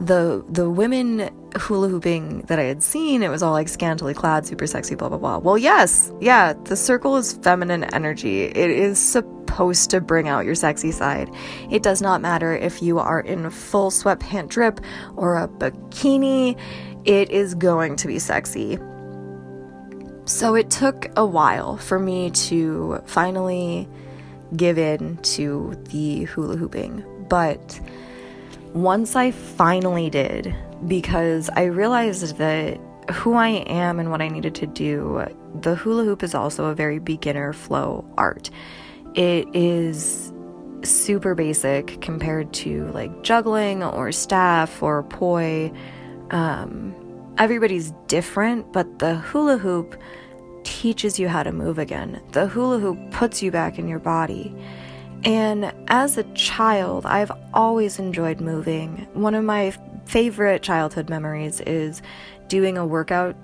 the 0.00 0.44
the 0.48 0.68
women 0.68 1.30
hula 1.56 1.88
hooping 1.88 2.42
that 2.42 2.58
I 2.58 2.64
had 2.64 2.82
seen, 2.82 3.22
it 3.22 3.28
was 3.28 3.42
all 3.42 3.52
like 3.52 3.68
scantily 3.68 4.14
clad, 4.14 4.46
super 4.46 4.66
sexy, 4.66 4.94
blah 4.94 5.08
blah 5.08 5.18
blah. 5.18 5.38
Well, 5.38 5.58
yes, 5.58 6.12
yeah, 6.20 6.52
the 6.64 6.76
circle 6.76 7.16
is 7.16 7.34
feminine 7.34 7.84
energy. 7.84 8.42
It 8.42 8.70
is 8.70 8.98
supposed 8.98 9.90
to 9.90 10.00
bring 10.00 10.28
out 10.28 10.44
your 10.44 10.54
sexy 10.54 10.90
side. 10.90 11.30
It 11.70 11.82
does 11.82 12.02
not 12.02 12.20
matter 12.20 12.54
if 12.54 12.82
you 12.82 12.98
are 12.98 13.20
in 13.20 13.50
full 13.50 13.90
sweatpant 13.90 14.48
drip 14.48 14.80
or 15.16 15.36
a 15.36 15.48
bikini, 15.48 16.58
it 17.04 17.30
is 17.30 17.54
going 17.54 17.96
to 17.96 18.06
be 18.06 18.18
sexy. 18.18 18.78
So 20.26 20.54
it 20.54 20.70
took 20.70 21.10
a 21.16 21.26
while 21.26 21.76
for 21.76 21.98
me 21.98 22.30
to 22.30 23.02
finally 23.04 23.88
give 24.56 24.78
in 24.78 25.18
to 25.18 25.74
the 25.90 26.24
hula 26.24 26.56
hooping, 26.56 27.04
but 27.28 27.80
once 28.74 29.14
I 29.14 29.30
finally 29.30 30.10
did, 30.10 30.54
because 30.86 31.48
I 31.54 31.64
realized 31.64 32.36
that 32.38 32.78
who 33.12 33.34
I 33.34 33.48
am 33.48 34.00
and 34.00 34.10
what 34.10 34.20
I 34.20 34.28
needed 34.28 34.54
to 34.56 34.66
do, 34.66 35.24
the 35.60 35.76
hula 35.76 36.04
hoop 36.04 36.22
is 36.22 36.34
also 36.34 36.66
a 36.66 36.74
very 36.74 36.98
beginner 36.98 37.52
flow 37.52 38.04
art. 38.18 38.50
It 39.14 39.46
is 39.54 40.32
super 40.82 41.34
basic 41.34 42.00
compared 42.00 42.52
to 42.52 42.86
like 42.88 43.22
juggling 43.22 43.82
or 43.82 44.10
staff 44.10 44.82
or 44.82 45.04
poi. 45.04 45.72
Um, 46.30 46.94
everybody's 47.38 47.92
different, 48.08 48.72
but 48.72 48.98
the 48.98 49.14
hula 49.16 49.56
hoop 49.56 49.96
teaches 50.64 51.18
you 51.18 51.28
how 51.28 51.44
to 51.44 51.52
move 51.52 51.78
again. 51.78 52.20
The 52.32 52.48
hula 52.48 52.80
hoop 52.80 52.98
puts 53.12 53.42
you 53.42 53.50
back 53.52 53.78
in 53.78 53.86
your 53.86 54.00
body. 54.00 54.54
And 55.24 55.72
as 55.88 56.18
a 56.18 56.24
child, 56.34 57.06
I've 57.06 57.32
always 57.54 57.98
enjoyed 57.98 58.40
moving. 58.40 59.06
One 59.14 59.34
of 59.34 59.44
my 59.44 59.74
favorite 60.04 60.62
childhood 60.62 61.08
memories 61.08 61.60
is 61.62 62.02
doing 62.48 62.76
a 62.76 62.84
workout 62.84 63.34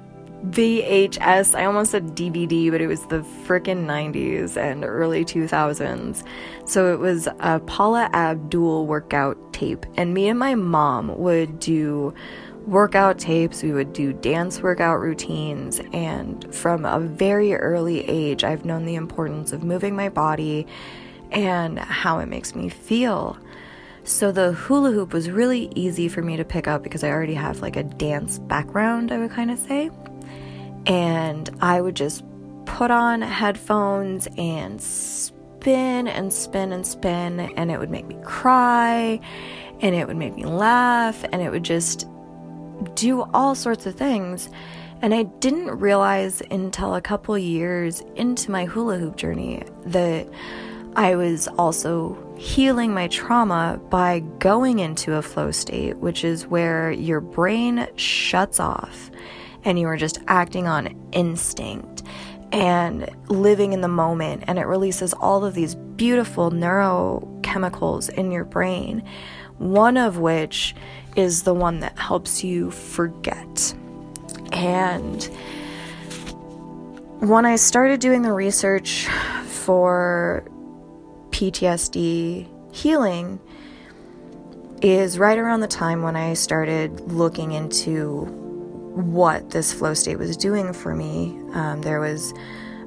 VHS. 0.48 1.54
I 1.54 1.64
almost 1.64 1.92
said 1.92 2.14
DVD, 2.14 2.70
but 2.70 2.80
it 2.80 2.86
was 2.86 3.06
the 3.06 3.20
frickin' 3.46 3.86
90s 3.86 4.56
and 4.56 4.84
early 4.84 5.24
2000s. 5.24 6.22
So 6.66 6.92
it 6.92 6.98
was 6.98 7.28
a 7.40 7.60
Paula 7.60 8.10
Abdul 8.12 8.86
workout 8.86 9.52
tape. 9.52 9.84
And 9.96 10.12
me 10.12 10.28
and 10.28 10.38
my 10.38 10.54
mom 10.54 11.16
would 11.18 11.60
do 11.60 12.14
workout 12.66 13.18
tapes, 13.18 13.62
we 13.62 13.72
would 13.72 13.92
do 13.94 14.12
dance 14.12 14.60
workout 14.60 15.00
routines. 15.00 15.80
And 15.92 16.54
from 16.54 16.84
a 16.84 17.00
very 17.00 17.54
early 17.54 18.06
age, 18.08 18.44
I've 18.44 18.64
known 18.66 18.84
the 18.84 18.96
importance 18.96 19.52
of 19.52 19.62
moving 19.62 19.96
my 19.96 20.10
body 20.10 20.66
and 21.32 21.78
how 21.78 22.18
it 22.18 22.26
makes 22.26 22.54
me 22.54 22.68
feel. 22.68 23.38
So 24.04 24.32
the 24.32 24.52
hula 24.52 24.92
hoop 24.92 25.12
was 25.12 25.30
really 25.30 25.70
easy 25.74 26.08
for 26.08 26.22
me 26.22 26.36
to 26.36 26.44
pick 26.44 26.66
up 26.66 26.82
because 26.82 27.04
I 27.04 27.10
already 27.10 27.34
have 27.34 27.60
like 27.60 27.76
a 27.76 27.82
dance 27.82 28.38
background, 28.38 29.12
I 29.12 29.18
would 29.18 29.30
kind 29.30 29.50
of 29.50 29.58
say. 29.58 29.90
And 30.86 31.50
I 31.60 31.80
would 31.80 31.94
just 31.94 32.24
put 32.64 32.90
on 32.90 33.20
headphones 33.20 34.26
and 34.38 34.80
spin 34.80 36.08
and 36.08 36.32
spin 36.32 36.72
and 36.72 36.86
spin, 36.86 37.40
and 37.40 37.70
it 37.70 37.78
would 37.78 37.90
make 37.90 38.06
me 38.06 38.16
cry, 38.24 39.20
and 39.80 39.94
it 39.94 40.06
would 40.06 40.16
make 40.16 40.34
me 40.34 40.44
laugh, 40.44 41.22
and 41.32 41.42
it 41.42 41.50
would 41.50 41.64
just 41.64 42.06
do 42.94 43.22
all 43.34 43.54
sorts 43.54 43.84
of 43.86 43.94
things. 43.94 44.48
And 45.02 45.14
I 45.14 45.24
didn't 45.24 45.78
realize 45.78 46.42
until 46.50 46.94
a 46.94 47.00
couple 47.00 47.36
years 47.36 48.02
into 48.16 48.50
my 48.50 48.64
hula 48.64 48.98
hoop 48.98 49.16
journey 49.16 49.64
that 49.86 50.26
I 50.96 51.14
was 51.14 51.46
also 51.58 52.18
healing 52.36 52.92
my 52.92 53.06
trauma 53.08 53.80
by 53.90 54.20
going 54.38 54.80
into 54.80 55.14
a 55.14 55.22
flow 55.22 55.50
state, 55.50 55.96
which 55.98 56.24
is 56.24 56.46
where 56.46 56.90
your 56.90 57.20
brain 57.20 57.86
shuts 57.96 58.58
off 58.58 59.10
and 59.64 59.78
you 59.78 59.86
are 59.86 59.96
just 59.96 60.18
acting 60.26 60.66
on 60.66 60.96
instinct 61.12 62.02
and 62.52 63.08
living 63.28 63.72
in 63.72 63.82
the 63.82 63.88
moment. 63.88 64.44
And 64.46 64.58
it 64.58 64.66
releases 64.66 65.12
all 65.12 65.44
of 65.44 65.54
these 65.54 65.74
beautiful 65.74 66.50
neurochemicals 66.50 68.08
in 68.10 68.32
your 68.32 68.44
brain, 68.44 69.04
one 69.58 69.96
of 69.96 70.18
which 70.18 70.74
is 71.14 71.42
the 71.42 71.54
one 71.54 71.80
that 71.80 71.98
helps 71.98 72.42
you 72.42 72.70
forget. 72.70 73.74
And 74.52 75.22
when 77.20 77.44
I 77.46 77.56
started 77.56 78.00
doing 78.00 78.22
the 78.22 78.32
research 78.32 79.06
for 79.44 80.42
PTSD 81.40 82.46
healing 82.70 83.40
is 84.82 85.18
right 85.18 85.38
around 85.38 85.60
the 85.60 85.68
time 85.68 86.02
when 86.02 86.14
I 86.14 86.34
started 86.34 87.00
looking 87.10 87.52
into 87.52 88.26
what 88.92 89.48
this 89.48 89.72
flow 89.72 89.94
state 89.94 90.18
was 90.18 90.36
doing 90.36 90.74
for 90.74 90.94
me. 90.94 91.40
Um, 91.54 91.80
there 91.80 91.98
was 91.98 92.34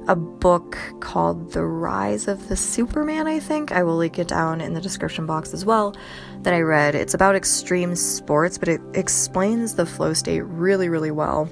a 0.06 0.14
book 0.14 0.78
called 1.00 1.50
The 1.50 1.64
Rise 1.64 2.28
of 2.28 2.46
the 2.46 2.54
Superman, 2.56 3.26
I 3.26 3.40
think. 3.40 3.72
I 3.72 3.82
will 3.82 3.96
link 3.96 4.20
it 4.20 4.28
down 4.28 4.60
in 4.60 4.72
the 4.72 4.80
description 4.80 5.26
box 5.26 5.52
as 5.52 5.64
well 5.64 5.96
that 6.42 6.54
I 6.54 6.60
read. 6.60 6.94
It's 6.94 7.14
about 7.14 7.34
extreme 7.34 7.96
sports, 7.96 8.56
but 8.56 8.68
it 8.68 8.80
explains 8.94 9.74
the 9.74 9.84
flow 9.84 10.12
state 10.12 10.42
really, 10.42 10.88
really 10.88 11.10
well. 11.10 11.50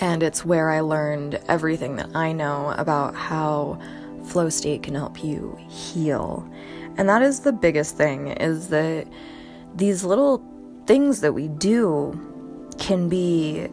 And 0.00 0.22
it's 0.22 0.44
where 0.44 0.70
I 0.70 0.80
learned 0.80 1.40
everything 1.48 1.96
that 1.96 2.14
I 2.14 2.32
know 2.32 2.74
about 2.76 3.14
how 3.14 3.78
flow 4.24 4.48
state 4.48 4.82
can 4.82 4.94
help 4.94 5.22
you 5.24 5.58
heal. 5.68 6.48
And 6.96 7.08
that 7.08 7.22
is 7.22 7.40
the 7.40 7.52
biggest 7.52 7.96
thing 7.96 8.28
is 8.28 8.68
that 8.68 9.06
these 9.74 10.04
little 10.04 10.42
things 10.86 11.20
that 11.20 11.32
we 11.32 11.48
do 11.48 12.20
can 12.78 13.08
be 13.08 13.68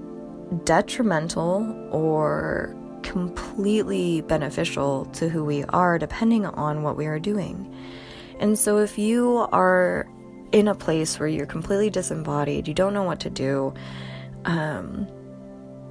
detrimental 0.64 1.90
or 1.92 2.76
completely 3.02 4.22
beneficial 4.22 5.06
to 5.06 5.30
who 5.30 5.44
we 5.44 5.64
are 5.66 5.98
depending 5.98 6.46
on 6.46 6.84
what 6.84 6.96
we 6.96 7.06
are 7.06 7.20
doing. 7.20 7.74
And 8.40 8.58
so 8.58 8.78
if 8.78 8.98
you 8.98 9.48
are 9.52 10.08
in 10.52 10.68
a 10.68 10.76
place 10.76 11.20
where 11.20 11.28
you're 11.28 11.46
completely 11.46 11.90
disembodied, 11.90 12.68
you 12.68 12.74
don't 12.74 12.94
know 12.94 13.04
what 13.04 13.20
to 13.22 13.30
do, 13.30 13.74
um, 14.46 15.08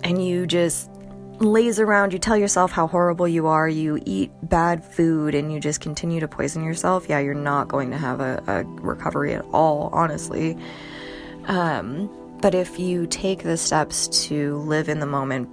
and 0.03 0.25
you 0.25 0.47
just 0.47 0.91
laze 1.39 1.81
around, 1.81 2.13
you 2.13 2.19
tell 2.19 2.37
yourself 2.37 2.71
how 2.71 2.87
horrible 2.87 3.27
you 3.27 3.47
are, 3.47 3.69
you 3.69 4.01
eat 4.07 4.31
bad 4.43 4.85
food, 4.85 5.35
and 5.35 5.53
you 5.53 5.61
just 5.61 5.81
continue 5.81 6.21
to 6.21 6.29
poison 6.29 6.65
yourself, 6.65 7.07
yeah, 7.09 7.19
you're 7.19 7.35
not 7.35 7.69
going 7.69 7.91
to 7.91 7.99
have 7.99 8.21
a, 8.21 8.43
a 8.47 8.65
recovery 8.81 9.35
at 9.35 9.45
all, 9.53 9.91
honestly. 9.93 10.57
Um, 11.47 12.11
but 12.41 12.55
if 12.55 12.79
you 12.79 13.07
take 13.07 13.43
the 13.43 13.57
steps 13.57 14.27
to 14.29 14.59
live 14.59 14.89
in 14.89 15.01
the 15.01 15.07
moment, 15.07 15.49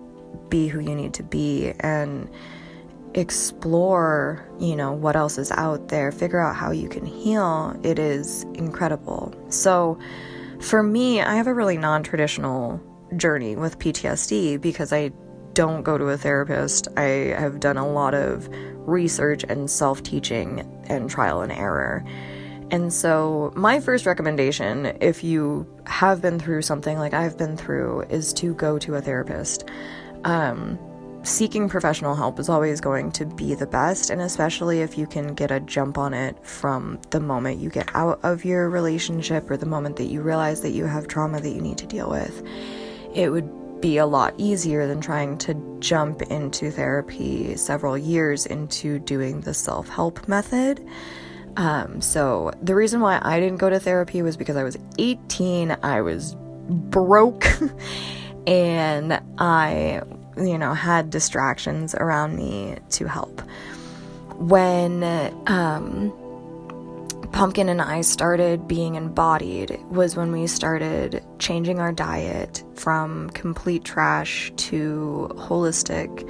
be 0.50 0.68
who 0.68 0.80
you 0.80 0.96
need 0.96 1.14
to 1.16 1.24
be, 1.24 1.74
and 1.80 2.30
explore, 3.14 4.48
you 4.60 4.76
know, 4.76 4.92
what 4.92 5.16
else 5.16 5.38
is 5.38 5.52
out 5.52 5.88
there, 5.88 6.12
figure 6.12 6.40
out 6.40 6.56
how 6.56 6.72
you 6.72 6.88
can 6.88 7.06
heal, 7.06 7.80
it 7.84 7.98
is 7.98 8.44
incredible. 8.54 9.34
So, 9.50 9.98
for 10.60 10.84
me, 10.84 11.22
I 11.22 11.36
have 11.36 11.48
a 11.48 11.54
really 11.54 11.78
non 11.78 12.04
traditional 12.04 12.82
journey 13.18 13.56
with 13.56 13.80
PTSD 13.80 14.60
because 14.60 14.94
I 14.94 15.12
don't 15.54 15.84
go 15.84 15.98
to 15.98 16.06
a 16.10 16.18
therapist. 16.18 16.88
I 16.98 17.34
have 17.38 17.60
done 17.60 17.78
a 17.78 17.88
lot 17.88 18.14
of 18.14 18.50
research 18.88 19.44
and 19.44 19.70
self 19.70 20.04
teaching 20.04 20.62
and 20.88 21.10
trial 21.10 21.42
and 21.42 21.52
error. 21.52 22.06
And 22.72 22.94
so, 22.94 23.52
my 23.56 23.80
first 23.80 24.06
recommendation, 24.06 24.98
if 25.02 25.24
you 25.24 25.68
have 25.88 26.22
been 26.22 26.40
through 26.40 26.62
something 26.62 27.00
like 27.00 27.14
I've 27.14 27.38
been 27.38 27.58
through, 27.58 28.02
is 28.10 28.32
to 28.34 28.54
go 28.54 28.78
to 28.80 28.96
a 28.96 29.02
therapist. 29.02 29.68
Um, 30.24 30.78
seeking 31.24 31.68
professional 31.68 32.16
help 32.16 32.40
is 32.40 32.48
always 32.48 32.80
going 32.80 33.12
to 33.14 33.26
be 33.26 33.56
the 33.56 33.66
best, 33.66 34.10
and 34.10 34.22
especially 34.22 34.82
if 34.82 34.98
you 34.98 35.08
can 35.08 35.34
get 35.34 35.50
a 35.50 35.60
jump 35.60 35.98
on 35.98 36.14
it 36.14 36.38
from 36.46 37.00
the 37.10 37.20
moment 37.20 37.60
you 37.60 37.70
get 37.70 37.90
out 37.96 38.20
of 38.24 38.46
your 38.46 38.70
relationship 38.70 39.50
or 39.50 39.58
the 39.58 39.66
moment 39.66 39.96
that 39.98 40.06
you 40.06 40.22
realize 40.22 40.62
that 40.62 40.72
you 40.72 40.86
have 40.86 41.08
trauma 41.08 41.42
that 41.42 41.50
you 41.50 41.62
need 41.62 41.78
to 41.80 41.88
deal 41.88 42.10
with. 42.10 42.44
It 43.14 43.30
would 43.30 43.82
be 43.82 43.98
a 43.98 44.06
lot 44.06 44.34
easier 44.38 44.88
than 44.88 45.02
trying 45.02 45.38
to 45.40 45.78
jump 45.80 46.22
into 46.24 46.70
therapy 46.72 47.56
several 47.56 47.98
years 47.98 48.46
into 48.46 49.00
doing 49.00 49.42
the 49.42 49.54
self 49.54 49.88
help 49.88 50.28
method. 50.28 50.86
Um, 51.58 52.02
so 52.02 52.52
the 52.62 52.76
reason 52.76 53.02
why 53.02 53.20
I 53.22 53.40
didn't 53.40 53.58
go 53.58 53.70
to 53.70 53.80
therapy 53.80 54.22
was 54.22 54.38
because 54.38 54.56
I 54.56 54.64
was 54.64 54.78
18, 54.98 55.76
I 55.84 56.02
was 56.02 56.36
broke, 56.70 57.46
and 58.48 59.20
I, 59.38 60.02
you 60.38 60.58
know, 60.58 60.74
had 60.74 61.10
distractions 61.10 61.96
around 61.96 62.36
me 62.36 62.78
to 62.92 63.08
help. 63.08 63.42
When 64.36 65.04
um, 65.48 66.14
Pumpkin 67.32 67.70
and 67.70 67.82
I 67.82 68.02
started 68.02 68.68
being 68.68 68.96
embodied 68.96 69.80
was 69.90 70.16
when 70.16 70.32
we 70.32 70.48
started 70.48 71.24
changing 71.40 71.80
our 71.80 71.92
diet 71.92 72.64
from 72.76 73.30
complete 73.30 73.86
trash 73.86 74.52
to 74.58 75.30
holistic 75.36 76.28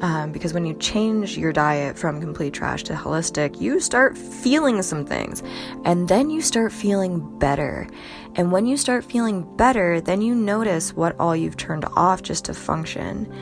um, 0.00 0.32
because 0.32 0.52
when 0.52 0.66
you 0.66 0.74
change 0.74 1.38
your 1.38 1.52
diet 1.52 1.98
from 1.98 2.20
complete 2.20 2.52
trash 2.52 2.82
to 2.84 2.92
holistic, 2.92 3.60
you 3.60 3.80
start 3.80 4.18
feeling 4.18 4.82
some 4.82 5.06
things 5.06 5.42
and 5.84 6.08
then 6.08 6.30
you 6.30 6.42
start 6.42 6.72
feeling 6.72 7.38
better. 7.38 7.88
And 8.34 8.52
when 8.52 8.66
you 8.66 8.76
start 8.76 9.04
feeling 9.04 9.56
better, 9.56 10.00
then 10.00 10.20
you 10.20 10.34
notice 10.34 10.94
what 10.94 11.18
all 11.18 11.34
you've 11.34 11.56
turned 11.56 11.86
off 11.96 12.22
just 12.22 12.44
to 12.46 12.54
function. 12.54 13.32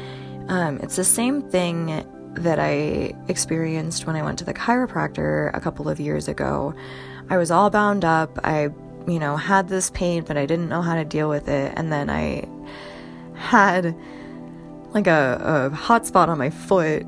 Um, 0.48 0.78
it's 0.78 0.96
the 0.96 1.04
same 1.04 1.42
thing 1.42 2.06
that 2.34 2.58
I 2.58 3.14
experienced 3.28 4.06
when 4.06 4.16
I 4.16 4.22
went 4.22 4.38
to 4.40 4.44
the 4.44 4.54
chiropractor 4.54 5.54
a 5.54 5.60
couple 5.60 5.88
of 5.88 6.00
years 6.00 6.28
ago. 6.28 6.74
I 7.30 7.36
was 7.36 7.50
all 7.50 7.70
bound 7.70 8.04
up. 8.04 8.38
I, 8.44 8.70
you 9.06 9.18
know, 9.18 9.36
had 9.36 9.68
this 9.68 9.90
pain, 9.90 10.24
but 10.24 10.36
I 10.36 10.46
didn't 10.46 10.68
know 10.68 10.82
how 10.82 10.94
to 10.94 11.04
deal 11.04 11.28
with 11.28 11.48
it. 11.48 11.72
And 11.76 11.92
then 11.92 12.10
I 12.10 12.48
had 13.34 13.96
like 14.92 15.06
a, 15.06 15.70
a 15.72 15.74
hot 15.74 16.06
spot 16.06 16.28
on 16.28 16.38
my 16.38 16.50
foot 16.50 17.06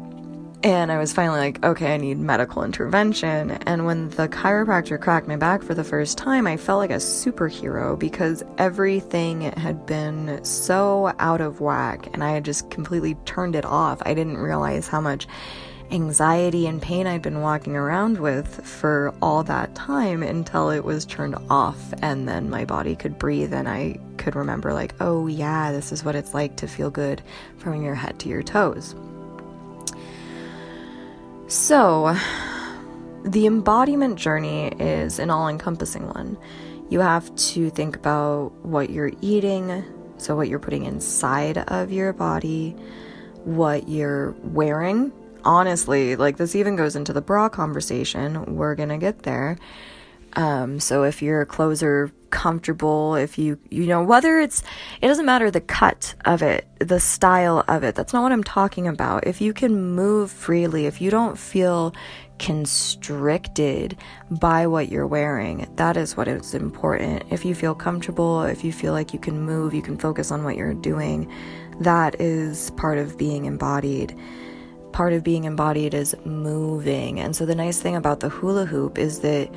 and 0.65 0.91
I 0.91 0.97
was 0.97 1.13
finally 1.13 1.41
like, 1.41 1.63
okay, 1.63 1.93
I 1.93 1.99
need 1.99 2.19
medical 2.19 2.65
intervention. 2.65 3.51
And 3.51 3.85
when 3.85 4.09
the 4.09 4.29
chiropractor 4.29 4.99
cracked 4.99 5.29
my 5.29 5.37
back 5.37 5.63
for 5.63 5.75
the 5.75 5.85
first 5.85 6.17
time, 6.17 6.47
I 6.47 6.57
felt 6.57 6.79
like 6.79 6.91
a 6.91 6.95
superhero 6.95 7.99
because 7.99 8.43
everything 8.57 9.43
had 9.43 9.85
been 9.85 10.43
so 10.43 11.15
out 11.19 11.43
of 11.43 11.61
whack 11.61 12.09
and 12.15 12.25
I 12.25 12.31
had 12.31 12.47
just 12.47 12.71
completely 12.71 13.15
turned 13.27 13.55
it 13.55 13.67
off. 13.67 14.01
I 14.07 14.15
didn't 14.15 14.39
realize 14.39 14.89
how 14.89 15.03
much 15.03 15.27
anxiety 15.91 16.67
and 16.67 16.81
pain 16.81 17.07
I'd 17.07 17.21
been 17.21 17.43
walking 17.43 17.77
around 17.77 18.19
with 18.19 18.67
for 18.67 19.15
all 19.21 19.45
that 19.45 19.75
time 19.75 20.23
until 20.23 20.71
it 20.71 20.83
was 20.83 21.05
turned 21.05 21.37
off 21.51 21.93
and 22.01 22.27
then 22.27 22.49
my 22.49 22.65
body 22.65 22.97
could 22.97 23.19
breathe 23.19 23.53
and 23.53 23.69
I 23.69 23.99
could 24.17 24.35
remember, 24.35 24.73
like, 24.73 24.95
oh 25.03 25.27
yeah, 25.27 25.73
this 25.73 25.93
is 25.93 26.05
what 26.05 26.15
it's 26.15 26.33
like 26.33 26.57
to 26.57 26.67
feel 26.67 26.89
good 26.89 27.21
from 27.59 27.83
your 27.83 27.95
head 27.95 28.19
to 28.21 28.31
your 28.31 28.43
toes. 28.43 28.95
So, 31.47 32.17
the 33.25 33.47
embodiment 33.47 34.17
journey 34.17 34.69
is 34.79 35.19
an 35.19 35.31
all 35.31 35.49
encompassing 35.49 36.07
one. 36.07 36.39
You 36.89 37.01
have 37.01 37.35
to 37.37 37.71
think 37.71 37.97
about 37.97 38.53
what 38.63 38.91
you're 38.91 39.13
eating, 39.21 39.85
so 40.17 40.37
what 40.37 40.49
you're 40.49 40.59
putting 40.59 40.85
inside 40.85 41.59
of 41.59 41.93
your 41.93 42.13
body, 42.13 42.77
what 43.45 43.89
you're 43.89 44.33
wearing, 44.43 45.13
honestly, 45.45 46.17
like 46.17 46.37
this 46.39 46.55
even 46.57 46.77
goes 46.77 46.97
into 46.97 47.13
the 47.13 47.21
bra 47.21 47.49
conversation. 47.49 48.57
We're 48.57 48.75
gonna 48.75 48.99
get 48.99 49.23
there. 49.23 49.59
Um, 50.35 50.81
so 50.81 51.05
if 51.05 51.23
your 51.23 51.45
clothes 51.45 51.83
are 51.83 52.11
comfortable, 52.35 53.15
if 53.15 53.39
you, 53.39 53.59
you 53.71 53.87
know, 53.87 54.03
whether 54.03 54.41
it's, 54.41 54.63
it 55.01 55.07
doesn't 55.07 55.25
matter 55.25 55.53
the 55.53 55.61
cut 55.61 56.17
of 56.25 56.43
it, 56.43 56.67
the 56.81 56.99
style 56.99 57.65
of 57.69 57.85
it. 57.85 57.95
That's 57.95 58.13
not 58.13 58.25
what 58.25 58.33
I'm 58.33 58.43
talking 58.43 58.89
about. 58.89 59.25
If 59.25 59.41
you 59.41 59.55
can 59.55 59.95
move 59.95 60.33
freely, 60.33 60.87
if 60.87 61.01
you 61.01 61.13
don't 61.13 61.39
feel 61.39 61.95
constricted 62.41 63.97
by 64.33 64.67
what 64.67 64.89
you're 64.89 65.07
wearing, 65.07 65.71
that 65.77 65.97
is 65.97 66.17
what 66.17 66.27
is 66.27 66.55
important. 66.55 67.23
If 67.31 67.45
you 67.45 67.55
feel 67.55 67.77
comfortable, 67.77 68.43
if 68.43 68.65
you 68.65 68.73
feel 68.73 68.93
like 68.93 69.13
you 69.13 69.21
can 69.21 69.41
move, 69.41 69.73
you 69.73 69.83
can 69.83 69.97
focus 69.97 70.33
on 70.33 70.43
what 70.43 70.57
you're 70.57 70.75
doing, 70.75 71.31
that 71.81 72.21
is 72.21 72.73
part 72.73 72.99
of 72.99 73.17
being 73.17 73.45
embodied 73.45 74.19
part 74.95 75.13
of 75.13 75.25
being 75.25 75.43
embodied 75.43 75.93
is 75.93 76.15
moving. 76.25 77.19
And 77.19 77.35
so 77.35 77.45
the 77.45 77.55
nice 77.57 77.81
thing 77.81 77.97
about 77.97 78.21
the 78.21 78.29
hula 78.29 78.65
hoop 78.65 78.97
is 78.97 79.19
that 79.21 79.53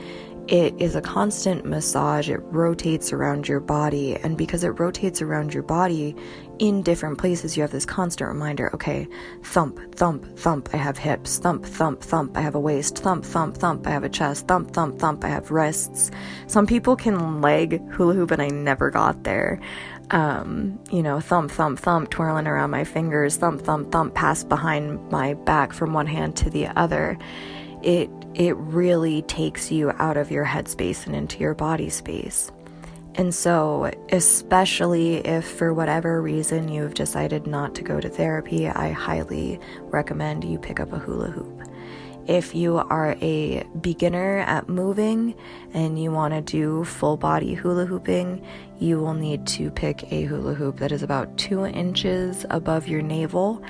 it 0.47 0.73
is 0.79 0.95
a 0.95 1.01
constant 1.01 1.65
massage. 1.65 2.29
It 2.29 2.39
rotates 2.43 3.11
around 3.11 3.47
your 3.47 3.59
body. 3.59 4.15
And 4.15 4.37
because 4.37 4.63
it 4.63 4.79
rotates 4.79 5.21
around 5.21 5.53
your 5.53 5.63
body 5.63 6.15
in 6.59 6.81
different 6.81 7.17
places, 7.17 7.57
you 7.57 7.61
have 7.61 7.71
this 7.71 7.85
constant 7.85 8.29
reminder 8.29 8.69
okay, 8.73 9.07
thump, 9.43 9.79
thump, 9.95 10.37
thump, 10.37 10.69
I 10.73 10.77
have 10.77 10.97
hips, 10.97 11.37
thump, 11.39 11.65
thump, 11.65 12.01
thump, 12.01 12.37
I 12.37 12.41
have 12.41 12.55
a 12.55 12.59
waist, 12.59 12.97
thump, 12.97 13.25
thump, 13.25 13.57
thump, 13.57 13.85
I 13.85 13.91
have 13.91 14.03
a 14.03 14.09
chest, 14.09 14.47
thump, 14.47 14.71
thump, 14.71 14.99
thump, 14.99 15.23
I 15.23 15.29
have 15.29 15.51
wrists. 15.51 16.11
Some 16.47 16.65
people 16.65 16.95
can 16.95 17.41
leg 17.41 17.81
hula 17.91 18.13
hoop, 18.13 18.31
and 18.31 18.41
I 18.41 18.47
never 18.47 18.89
got 18.89 19.23
there 19.23 19.59
um, 20.11 20.79
you 20.91 21.03
know, 21.03 21.19
thump, 21.19 21.51
thump, 21.51 21.79
thump, 21.79 22.09
twirling 22.09 22.47
around 22.47 22.69
my 22.69 22.83
fingers, 22.83 23.35
thump, 23.37 23.61
thump, 23.61 23.91
thump, 23.91 24.13
pass 24.13 24.43
behind 24.43 25.09
my 25.11 25.33
back 25.33 25.73
from 25.73 25.93
one 25.93 26.07
hand 26.07 26.35
to 26.37 26.49
the 26.49 26.67
other. 26.67 27.17
It 27.83 28.09
it 28.33 28.55
really 28.57 29.21
takes 29.23 29.71
you 29.71 29.91
out 29.91 30.17
of 30.17 30.31
your 30.31 30.45
headspace 30.45 31.05
and 31.05 31.15
into 31.15 31.39
your 31.39 31.55
body 31.55 31.89
space. 31.89 32.51
And 33.15 33.33
so, 33.33 33.91
especially 34.11 35.25
if 35.25 35.43
for 35.43 35.73
whatever 35.73 36.21
reason 36.21 36.69
you've 36.69 36.93
decided 36.93 37.47
not 37.47 37.73
to 37.75 37.81
go 37.81 37.99
to 37.99 38.09
therapy, 38.09 38.67
I 38.67 38.91
highly 38.91 39.59
recommend 39.85 40.43
you 40.43 40.59
pick 40.59 40.79
up 40.79 40.93
a 40.93 40.99
hula 40.99 41.31
hoop. 41.31 41.67
If 42.27 42.53
you 42.53 42.77
are 42.77 43.15
a 43.21 43.63
beginner 43.81 44.39
at 44.39 44.69
moving 44.69 45.33
and 45.73 45.97
you 45.97 46.11
want 46.11 46.33
to 46.33 46.41
do 46.41 46.83
full 46.83 47.17
body 47.17 47.55
hula 47.55 47.85
hooping, 47.85 48.45
you 48.79 48.99
will 48.99 49.13
need 49.13 49.47
to 49.47 49.71
pick 49.71 50.11
a 50.11 50.25
hula 50.25 50.53
hoop 50.53 50.77
that 50.77 50.91
is 50.91 51.01
about 51.01 51.37
two 51.37 51.65
inches 51.65 52.45
above 52.49 52.87
your 52.87 53.01
navel. 53.01 53.63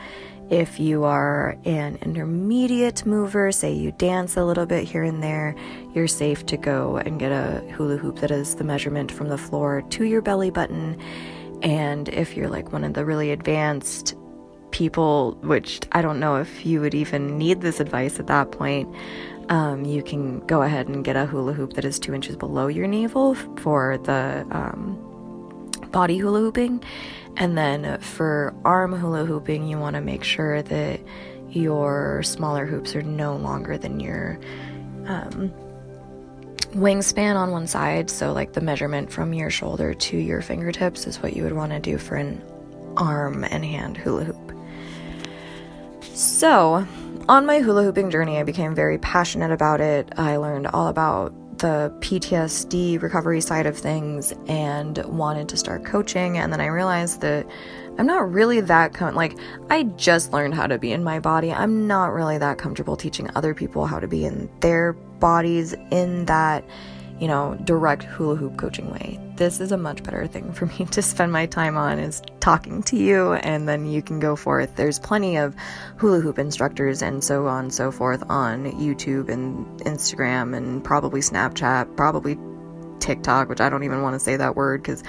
If 0.49 0.79
you 0.79 1.03
are 1.03 1.57
an 1.65 1.97
intermediate 2.01 3.05
mover, 3.05 3.51
say 3.51 3.73
you 3.73 3.91
dance 3.91 4.37
a 4.37 4.45
little 4.45 4.65
bit 4.65 4.85
here 4.85 5.03
and 5.03 5.21
there, 5.21 5.53
you're 5.93 6.07
safe 6.07 6.45
to 6.45 6.55
go 6.55 6.95
and 6.97 7.19
get 7.19 7.33
a 7.33 7.59
hula 7.73 7.97
hoop 7.97 8.19
that 8.19 8.31
is 8.31 8.55
the 8.55 8.63
measurement 8.63 9.11
from 9.11 9.27
the 9.27 9.37
floor 9.37 9.81
to 9.89 10.05
your 10.05 10.21
belly 10.21 10.49
button. 10.49 10.97
And 11.63 12.07
if 12.09 12.37
you're 12.37 12.47
like 12.47 12.71
one 12.71 12.85
of 12.85 12.93
the 12.93 13.03
really 13.03 13.31
advanced 13.31 14.15
people, 14.71 15.33
which 15.41 15.81
I 15.91 16.01
don't 16.01 16.19
know 16.19 16.37
if 16.37 16.65
you 16.65 16.79
would 16.79 16.95
even 16.95 17.37
need 17.37 17.59
this 17.59 17.81
advice 17.81 18.17
at 18.17 18.27
that 18.27 18.51
point, 18.51 18.87
um, 19.49 19.83
you 19.83 20.01
can 20.01 20.39
go 20.47 20.61
ahead 20.61 20.87
and 20.87 21.03
get 21.03 21.17
a 21.17 21.25
hula 21.25 21.51
hoop 21.51 21.73
that 21.73 21.83
is 21.83 21.99
two 21.99 22.13
inches 22.13 22.37
below 22.37 22.67
your 22.67 22.87
navel 22.87 23.35
for 23.59 23.97
the 23.97 24.47
um, 24.51 24.97
body 25.91 26.17
hula 26.17 26.39
hooping. 26.39 26.81
And 27.37 27.57
then 27.57 27.99
for 28.01 28.53
arm 28.65 28.93
hula 28.93 29.25
hooping, 29.25 29.67
you 29.67 29.77
want 29.77 29.95
to 29.95 30.01
make 30.01 30.23
sure 30.23 30.61
that 30.63 30.99
your 31.49 32.23
smaller 32.23 32.65
hoops 32.65 32.95
are 32.95 33.03
no 33.03 33.35
longer 33.35 33.77
than 33.77 33.99
your 33.99 34.39
um, 35.05 35.53
wingspan 36.71 37.35
on 37.35 37.51
one 37.51 37.67
side. 37.67 38.09
So, 38.09 38.33
like 38.33 38.53
the 38.53 38.61
measurement 38.61 39.11
from 39.11 39.33
your 39.33 39.51
shoulder 39.51 39.93
to 39.93 40.17
your 40.17 40.41
fingertips 40.41 41.05
is 41.05 41.21
what 41.21 41.35
you 41.35 41.43
would 41.43 41.53
want 41.53 41.71
to 41.71 41.79
do 41.79 41.97
for 41.97 42.15
an 42.15 42.41
arm 42.97 43.43
and 43.43 43.63
hand 43.63 43.97
hula 43.97 44.23
hoop. 44.23 44.51
So, 46.01 46.85
on 47.29 47.45
my 47.45 47.59
hula 47.59 47.83
hooping 47.83 48.09
journey, 48.09 48.39
I 48.39 48.43
became 48.43 48.73
very 48.73 48.97
passionate 48.97 49.51
about 49.51 49.79
it. 49.79 50.11
I 50.17 50.37
learned 50.37 50.67
all 50.67 50.87
about 50.87 51.33
the 51.59 51.93
PTSD 51.99 53.01
recovery 53.01 53.41
side 53.41 53.65
of 53.65 53.77
things 53.77 54.33
and 54.47 54.97
wanted 55.05 55.49
to 55.49 55.57
start 55.57 55.85
coaching. 55.85 56.37
And 56.37 56.51
then 56.51 56.61
I 56.61 56.67
realized 56.67 57.21
that 57.21 57.47
I'm 57.97 58.05
not 58.05 58.31
really 58.31 58.61
that 58.61 58.93
com- 58.93 59.15
like 59.15 59.37
I 59.69 59.83
just 59.83 60.31
learned 60.33 60.53
how 60.53 60.67
to 60.67 60.77
be 60.77 60.91
in 60.91 61.03
my 61.03 61.19
body. 61.19 61.51
I'm 61.51 61.87
not 61.87 62.13
really 62.13 62.37
that 62.37 62.57
comfortable 62.57 62.95
teaching 62.95 63.29
other 63.35 63.53
people 63.53 63.85
how 63.85 63.99
to 63.99 64.07
be 64.07 64.25
in 64.25 64.49
their 64.59 64.93
bodies 64.93 65.73
in 65.91 66.25
that, 66.25 66.63
you 67.19 67.27
know, 67.27 67.57
direct 67.63 68.03
hula 68.03 68.35
hoop 68.35 68.57
coaching 68.57 68.91
way. 68.91 69.19
This 69.37 69.61
is 69.61 69.71
a 69.71 69.77
much 69.77 70.03
better 70.03 70.27
thing 70.27 70.51
for 70.51 70.65
me 70.65 70.85
to 70.91 71.01
spend 71.01 71.31
my 71.31 71.45
time 71.45 71.77
on 71.77 71.99
is 71.99 72.21
talking 72.39 72.83
to 72.83 72.97
you 72.97 73.33
and 73.33 73.67
then 73.67 73.85
you 73.85 74.01
can 74.01 74.19
go 74.19 74.35
forth. 74.35 74.75
There's 74.75 74.99
plenty 74.99 75.37
of 75.37 75.55
hula 75.97 76.19
hoop 76.19 76.39
instructors 76.39 77.01
and 77.01 77.23
so 77.23 77.47
on 77.47 77.65
and 77.65 77.73
so 77.73 77.91
forth 77.91 78.23
on 78.29 78.65
YouTube 78.73 79.29
and 79.29 79.65
Instagram 79.81 80.55
and 80.55 80.83
probably 80.83 81.21
Snapchat, 81.21 81.95
probably 81.95 82.37
TikTok, 82.99 83.47
which 83.49 83.61
I 83.61 83.69
don't 83.69 83.83
even 83.83 84.01
want 84.01 84.15
to 84.15 84.19
say 84.19 84.35
that 84.35 84.55
word 84.55 84.81
because 84.81 85.03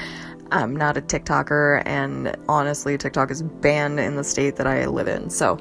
I'm 0.50 0.74
not 0.74 0.96
a 0.96 1.02
TikToker, 1.02 1.82
and 1.84 2.34
honestly, 2.48 2.96
TikTok 2.96 3.30
is 3.30 3.42
banned 3.42 4.00
in 4.00 4.16
the 4.16 4.24
state 4.24 4.56
that 4.56 4.66
I 4.66 4.86
live 4.86 5.06
in. 5.06 5.28
So, 5.28 5.58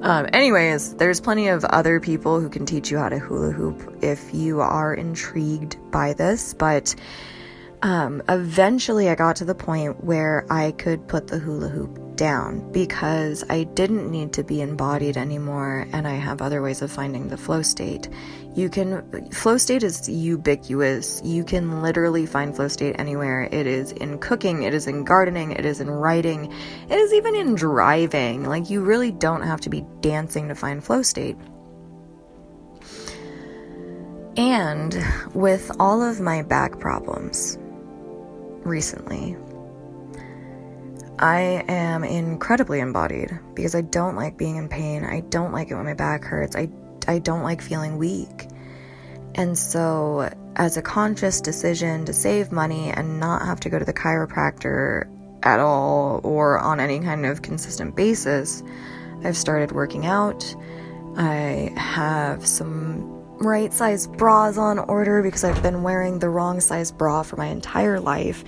um, 0.00 0.26
anyways, 0.32 0.94
there's 0.94 1.20
plenty 1.20 1.48
of 1.48 1.64
other 1.66 2.00
people 2.00 2.40
who 2.40 2.48
can 2.48 2.64
teach 2.64 2.90
you 2.90 2.96
how 2.96 3.10
to 3.10 3.18
hula 3.18 3.50
hoop 3.50 3.98
if 4.02 4.32
you 4.32 4.60
are 4.60 4.94
intrigued 4.94 5.76
by 5.90 6.14
this. 6.14 6.54
But 6.54 6.94
um, 7.82 8.22
eventually, 8.28 9.08
I 9.08 9.16
got 9.16 9.34
to 9.36 9.44
the 9.44 9.56
point 9.56 10.04
where 10.04 10.46
I 10.48 10.70
could 10.72 11.08
put 11.08 11.26
the 11.26 11.40
hula 11.40 11.68
hoop 11.68 12.16
down 12.16 12.70
because 12.70 13.44
I 13.50 13.64
didn't 13.64 14.08
need 14.08 14.32
to 14.34 14.44
be 14.44 14.60
embodied 14.60 15.16
anymore, 15.16 15.88
and 15.92 16.06
I 16.06 16.14
have 16.14 16.40
other 16.40 16.62
ways 16.62 16.80
of 16.80 16.92
finding 16.92 17.26
the 17.26 17.36
flow 17.36 17.60
state. 17.60 18.08
You 18.54 18.68
can, 18.68 19.30
flow 19.32 19.56
state 19.58 19.82
is 19.82 20.08
ubiquitous. 20.08 21.20
You 21.24 21.42
can 21.42 21.82
literally 21.82 22.24
find 22.24 22.54
flow 22.54 22.68
state 22.68 22.94
anywhere. 23.00 23.48
It 23.50 23.66
is 23.66 23.90
in 23.90 24.18
cooking, 24.18 24.62
it 24.62 24.74
is 24.74 24.86
in 24.86 25.02
gardening, 25.02 25.50
it 25.50 25.64
is 25.64 25.80
in 25.80 25.90
writing, 25.90 26.52
it 26.88 26.96
is 26.96 27.12
even 27.12 27.34
in 27.34 27.56
driving. 27.56 28.44
Like, 28.44 28.70
you 28.70 28.82
really 28.82 29.10
don't 29.10 29.42
have 29.42 29.60
to 29.62 29.70
be 29.70 29.84
dancing 30.00 30.46
to 30.48 30.54
find 30.54 30.84
flow 30.84 31.02
state. 31.02 31.36
And 34.36 34.96
with 35.34 35.70
all 35.80 36.00
of 36.00 36.20
my 36.20 36.42
back 36.42 36.78
problems 36.78 37.58
recently, 38.64 39.36
I 41.18 41.64
am 41.68 42.04
incredibly 42.04 42.80
embodied 42.80 43.38
because 43.54 43.74
I 43.74 43.82
don't 43.82 44.16
like 44.16 44.36
being 44.36 44.56
in 44.56 44.68
pain. 44.68 45.04
I 45.04 45.20
don't 45.20 45.52
like 45.52 45.70
it 45.70 45.74
when 45.74 45.84
my 45.84 45.94
back 45.94 46.24
hurts. 46.24 46.56
I 46.56 46.68
I 47.08 47.18
don't 47.18 47.42
like 47.42 47.60
feeling 47.60 47.98
weak. 47.98 48.48
And 49.34 49.58
so, 49.58 50.30
as 50.56 50.76
a 50.76 50.82
conscious 50.82 51.40
decision 51.40 52.04
to 52.04 52.12
save 52.12 52.52
money 52.52 52.90
and 52.90 53.18
not 53.18 53.42
have 53.42 53.60
to 53.60 53.70
go 53.70 53.78
to 53.78 53.84
the 53.84 53.94
chiropractor 53.94 55.08
at 55.42 55.58
all 55.58 56.20
or 56.22 56.58
on 56.58 56.80
any 56.80 57.00
kind 57.00 57.24
of 57.24 57.42
consistent 57.42 57.96
basis, 57.96 58.62
I've 59.24 59.36
started 59.36 59.72
working 59.72 60.06
out. 60.06 60.54
I 61.16 61.72
have 61.76 62.46
some 62.46 63.21
right 63.42 63.72
size 63.72 64.06
bras 64.06 64.56
on 64.56 64.78
order 64.78 65.22
because 65.22 65.44
I've 65.44 65.62
been 65.62 65.82
wearing 65.82 66.18
the 66.18 66.28
wrong 66.28 66.60
size 66.60 66.90
bra 66.90 67.22
for 67.22 67.36
my 67.36 67.46
entire 67.46 68.00
life. 68.00 68.44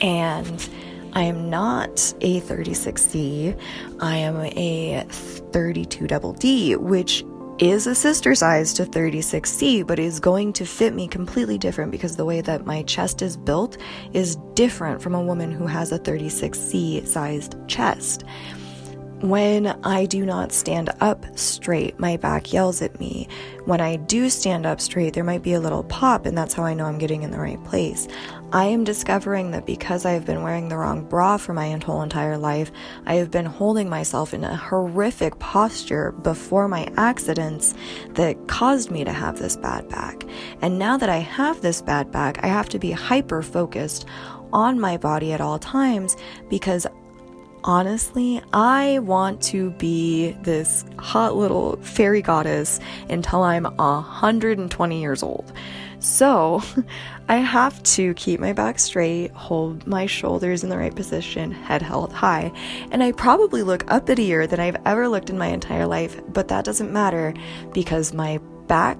And 0.00 0.68
I 1.14 1.22
am 1.22 1.48
not 1.48 2.14
a 2.20 2.40
36D, 2.42 3.58
I 4.00 4.16
am 4.16 4.36
a 4.40 5.06
32 5.08 6.06
double 6.06 6.34
D, 6.34 6.76
which 6.76 7.24
is 7.58 7.86
a 7.86 7.94
sister 7.94 8.34
size 8.34 8.74
to 8.74 8.84
36C, 8.84 9.86
but 9.86 9.98
is 9.98 10.20
going 10.20 10.52
to 10.52 10.66
fit 10.66 10.94
me 10.94 11.08
completely 11.08 11.56
different 11.56 11.90
because 11.90 12.16
the 12.16 12.24
way 12.24 12.42
that 12.42 12.66
my 12.66 12.82
chest 12.82 13.22
is 13.22 13.36
built 13.36 13.78
is 14.12 14.36
different 14.52 15.00
from 15.00 15.14
a 15.14 15.22
woman 15.22 15.50
who 15.50 15.66
has 15.66 15.90
a 15.90 15.98
36C 15.98 17.06
sized 17.06 17.56
chest. 17.66 18.24
When 19.22 19.68
I 19.82 20.04
do 20.04 20.26
not 20.26 20.52
stand 20.52 20.90
up 21.00 21.24
straight, 21.38 21.98
my 21.98 22.18
back 22.18 22.52
yells 22.52 22.82
at 22.82 23.00
me. 23.00 23.28
When 23.64 23.80
I 23.80 23.96
do 23.96 24.28
stand 24.28 24.66
up 24.66 24.78
straight, 24.78 25.14
there 25.14 25.24
might 25.24 25.42
be 25.42 25.54
a 25.54 25.60
little 25.60 25.84
pop, 25.84 26.26
and 26.26 26.36
that's 26.36 26.52
how 26.52 26.64
I 26.64 26.74
know 26.74 26.84
I'm 26.84 26.98
getting 26.98 27.22
in 27.22 27.30
the 27.30 27.40
right 27.40 27.62
place. 27.64 28.08
I 28.52 28.66
am 28.66 28.84
discovering 28.84 29.52
that 29.52 29.64
because 29.64 30.04
I 30.04 30.12
have 30.12 30.26
been 30.26 30.42
wearing 30.42 30.68
the 30.68 30.76
wrong 30.76 31.02
bra 31.02 31.38
for 31.38 31.54
my 31.54 31.70
whole 31.82 32.02
entire 32.02 32.36
life, 32.36 32.70
I 33.06 33.14
have 33.14 33.30
been 33.30 33.46
holding 33.46 33.88
myself 33.88 34.34
in 34.34 34.44
a 34.44 34.54
horrific 34.54 35.38
posture 35.38 36.12
before 36.12 36.68
my 36.68 36.86
accidents 36.98 37.74
that 38.10 38.48
caused 38.48 38.90
me 38.90 39.02
to 39.02 39.12
have 39.12 39.38
this 39.38 39.56
bad 39.56 39.88
back. 39.88 40.24
And 40.60 40.78
now 40.78 40.98
that 40.98 41.08
I 41.08 41.18
have 41.18 41.62
this 41.62 41.80
bad 41.80 42.12
back, 42.12 42.44
I 42.44 42.48
have 42.48 42.68
to 42.68 42.78
be 42.78 42.90
hyper 42.90 43.40
focused 43.40 44.04
on 44.52 44.78
my 44.78 44.98
body 44.98 45.32
at 45.32 45.40
all 45.40 45.58
times 45.58 46.16
because 46.50 46.86
honestly, 47.66 48.40
I 48.52 49.00
want 49.00 49.42
to 49.42 49.70
be 49.72 50.30
this 50.42 50.84
hot 50.98 51.36
little 51.36 51.76
fairy 51.82 52.22
goddess 52.22 52.78
until 53.10 53.42
I'm 53.42 53.64
120 53.64 55.00
years 55.00 55.22
old. 55.22 55.52
So, 55.98 56.62
I 57.28 57.36
have 57.38 57.82
to 57.82 58.14
keep 58.14 58.38
my 58.38 58.52
back 58.52 58.78
straight, 58.78 59.32
hold 59.32 59.84
my 59.84 60.06
shoulders 60.06 60.62
in 60.62 60.70
the 60.70 60.78
right 60.78 60.94
position, 60.94 61.50
head 61.50 61.82
held 61.82 62.12
high, 62.12 62.52
and 62.92 63.02
I 63.02 63.10
probably 63.10 63.64
look 63.64 63.84
uppitier 63.86 64.48
than 64.48 64.60
I've 64.60 64.76
ever 64.86 65.08
looked 65.08 65.28
in 65.28 65.36
my 65.36 65.48
entire 65.48 65.86
life, 65.86 66.20
but 66.28 66.46
that 66.48 66.64
doesn't 66.64 66.92
matter 66.92 67.34
because 67.72 68.14
my 68.14 68.38
back 68.68 68.98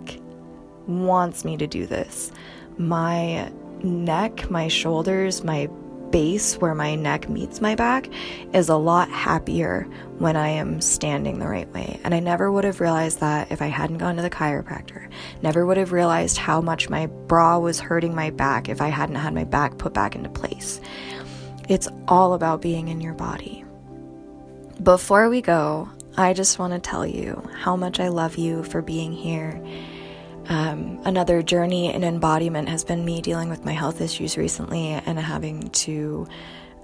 wants 0.88 1.44
me 1.44 1.56
to 1.56 1.68
do 1.68 1.86
this. 1.86 2.32
My 2.78 3.52
neck, 3.84 4.50
my 4.50 4.66
shoulders, 4.66 5.44
my 5.44 5.68
base 6.10 6.56
where 6.56 6.74
my 6.74 6.94
neck 6.94 7.28
meets 7.28 7.60
my 7.60 7.74
back 7.74 8.08
is 8.52 8.68
a 8.68 8.76
lot 8.76 9.08
happier 9.10 9.82
when 10.18 10.36
I 10.36 10.48
am 10.48 10.80
standing 10.80 11.38
the 11.38 11.48
right 11.48 11.72
way. 11.72 12.00
And 12.04 12.14
I 12.14 12.20
never 12.20 12.50
would 12.50 12.64
have 12.64 12.80
realized 12.80 13.20
that 13.20 13.50
if 13.50 13.60
I 13.60 13.66
hadn't 13.66 13.98
gone 13.98 14.16
to 14.16 14.22
the 14.22 14.30
chiropractor. 14.30 15.08
Never 15.42 15.66
would 15.66 15.76
have 15.76 15.92
realized 15.92 16.38
how 16.38 16.60
much 16.60 16.88
my 16.88 17.06
bra 17.06 17.58
was 17.58 17.80
hurting 17.80 18.14
my 18.14 18.30
back 18.30 18.68
if 18.68 18.80
I 18.80 18.88
hadn't 18.88 19.16
had 19.16 19.34
my 19.34 19.44
back 19.44 19.78
put 19.78 19.92
back 19.92 20.14
into 20.14 20.30
place. 20.30 20.80
It's 21.68 21.88
all 22.08 22.34
about 22.34 22.62
being 22.62 22.88
in 22.88 23.00
your 23.00 23.14
body. 23.14 23.64
Before 24.82 25.28
we 25.28 25.40
go, 25.40 25.88
I 26.16 26.32
just 26.32 26.58
want 26.58 26.72
to 26.72 26.78
tell 26.78 27.06
you 27.06 27.42
how 27.54 27.76
much 27.76 28.00
I 28.00 28.08
love 28.08 28.36
you 28.36 28.62
for 28.62 28.80
being 28.80 29.12
here 29.12 29.60
um, 30.48 31.00
another 31.04 31.42
journey 31.42 31.92
in 31.92 32.04
embodiment 32.04 32.68
has 32.68 32.84
been 32.84 33.04
me 33.04 33.20
dealing 33.20 33.48
with 33.48 33.64
my 33.64 33.72
health 33.72 34.00
issues 34.00 34.36
recently 34.36 34.88
and 34.90 35.18
having 35.18 35.68
to 35.70 36.26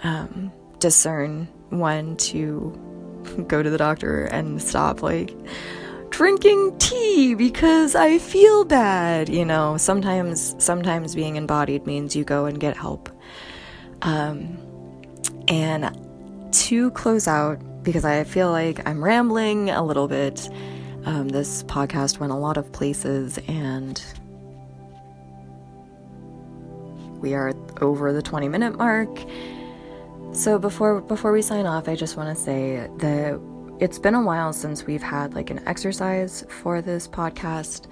um, 0.02 0.52
discern 0.78 1.46
when 1.70 2.16
to 2.16 2.70
go 3.46 3.62
to 3.62 3.70
the 3.70 3.78
doctor 3.78 4.24
and 4.24 4.60
stop 4.60 5.02
like 5.02 5.34
drinking 6.10 6.76
tea 6.78 7.34
because 7.34 7.94
I 7.94 8.18
feel 8.18 8.64
bad. 8.64 9.28
You 9.28 9.44
know, 9.44 9.76
sometimes 9.76 10.54
sometimes 10.58 11.14
being 11.14 11.36
embodied 11.36 11.86
means 11.86 12.14
you 12.14 12.24
go 12.24 12.44
and 12.46 12.60
get 12.60 12.76
help. 12.76 13.08
Um, 14.02 14.58
and 15.48 15.96
to 16.52 16.90
close 16.92 17.26
out, 17.26 17.60
because 17.82 18.04
I 18.04 18.24
feel 18.24 18.50
like 18.50 18.86
I'm 18.86 19.02
rambling 19.02 19.70
a 19.70 19.82
little 19.82 20.08
bit. 20.08 20.48
Um, 21.04 21.28
this 21.30 21.64
podcast 21.64 22.20
went 22.20 22.32
a 22.32 22.36
lot 22.36 22.56
of 22.56 22.70
places, 22.70 23.38
and 23.48 24.00
we 27.20 27.34
are 27.34 27.52
over 27.80 28.12
the 28.12 28.22
20 28.22 28.48
minute 28.48 28.78
mark. 28.78 29.08
So 30.32 30.58
before 30.58 31.00
before 31.00 31.32
we 31.32 31.42
sign 31.42 31.66
off, 31.66 31.88
I 31.88 31.96
just 31.96 32.16
want 32.16 32.36
to 32.36 32.40
say 32.40 32.88
that 32.98 33.40
it's 33.80 33.98
been 33.98 34.14
a 34.14 34.22
while 34.22 34.52
since 34.52 34.86
we've 34.86 35.02
had 35.02 35.34
like 35.34 35.50
an 35.50 35.66
exercise 35.66 36.44
for 36.48 36.80
this 36.80 37.08
podcast, 37.08 37.86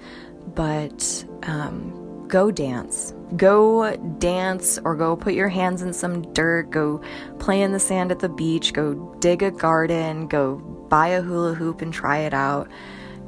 but 0.55 1.25
um, 1.43 2.27
go 2.29 2.49
dance. 2.49 3.13
Go 3.35 3.93
dance 4.19 4.79
or 4.85 4.95
go 4.95 5.17
put 5.17 5.33
your 5.33 5.49
hands 5.49 5.81
in 5.81 5.91
some 5.91 6.21
dirt, 6.33 6.69
go 6.69 7.01
play 7.39 7.61
in 7.61 7.73
the 7.73 7.79
sand 7.79 8.09
at 8.11 8.19
the 8.19 8.29
beach, 8.29 8.71
go 8.71 9.15
dig 9.19 9.43
a 9.43 9.51
garden, 9.51 10.27
go 10.27 10.55
buy 10.87 11.09
a 11.09 11.21
hula 11.21 11.53
hoop 11.53 11.81
and 11.81 11.93
try 11.93 12.19
it 12.19 12.33
out 12.33 12.69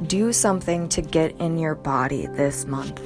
do 0.07 0.33
something 0.33 0.89
to 0.89 1.01
get 1.01 1.35
in 1.39 1.57
your 1.57 1.75
body 1.75 2.27
this 2.27 2.65
month. 2.65 3.01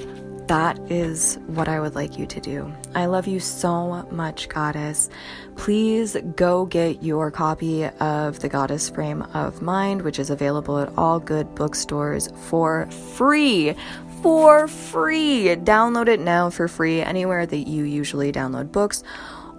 That 0.48 0.80
is 0.90 1.38
what 1.48 1.68
I 1.68 1.82
would 1.82 1.94
like 1.94 2.18
you 2.18 2.26
to 2.26 2.40
do. 2.40 2.74
I 2.96 3.08
love 3.08 3.28
you 3.28 3.42
so 3.42 4.08
much, 4.12 4.48
Goddess. 4.48 5.10
Please 5.58 6.16
go 6.38 6.66
get 6.66 7.04
your 7.04 7.32
copy 7.32 7.86
of 7.86 8.40
The 8.40 8.48
Goddess 8.48 8.90
Frame 8.90 9.24
of 9.34 9.62
Mind, 9.62 10.04
which 10.04 10.20
is 10.20 10.30
available 10.30 10.80
at 10.80 10.94
all 10.98 11.20
good 11.20 11.54
bookstores 11.54 12.30
for 12.48 12.90
free. 13.16 13.76
For 14.24 14.68
free! 14.70 15.48
Download 15.58 16.08
it 16.08 16.22
now 16.22 16.50
for 16.50 16.68
free 16.68 17.02
anywhere 17.02 17.46
that 17.46 17.68
you 17.68 17.84
usually 17.84 18.32
download 18.32 18.72
books 18.72 19.04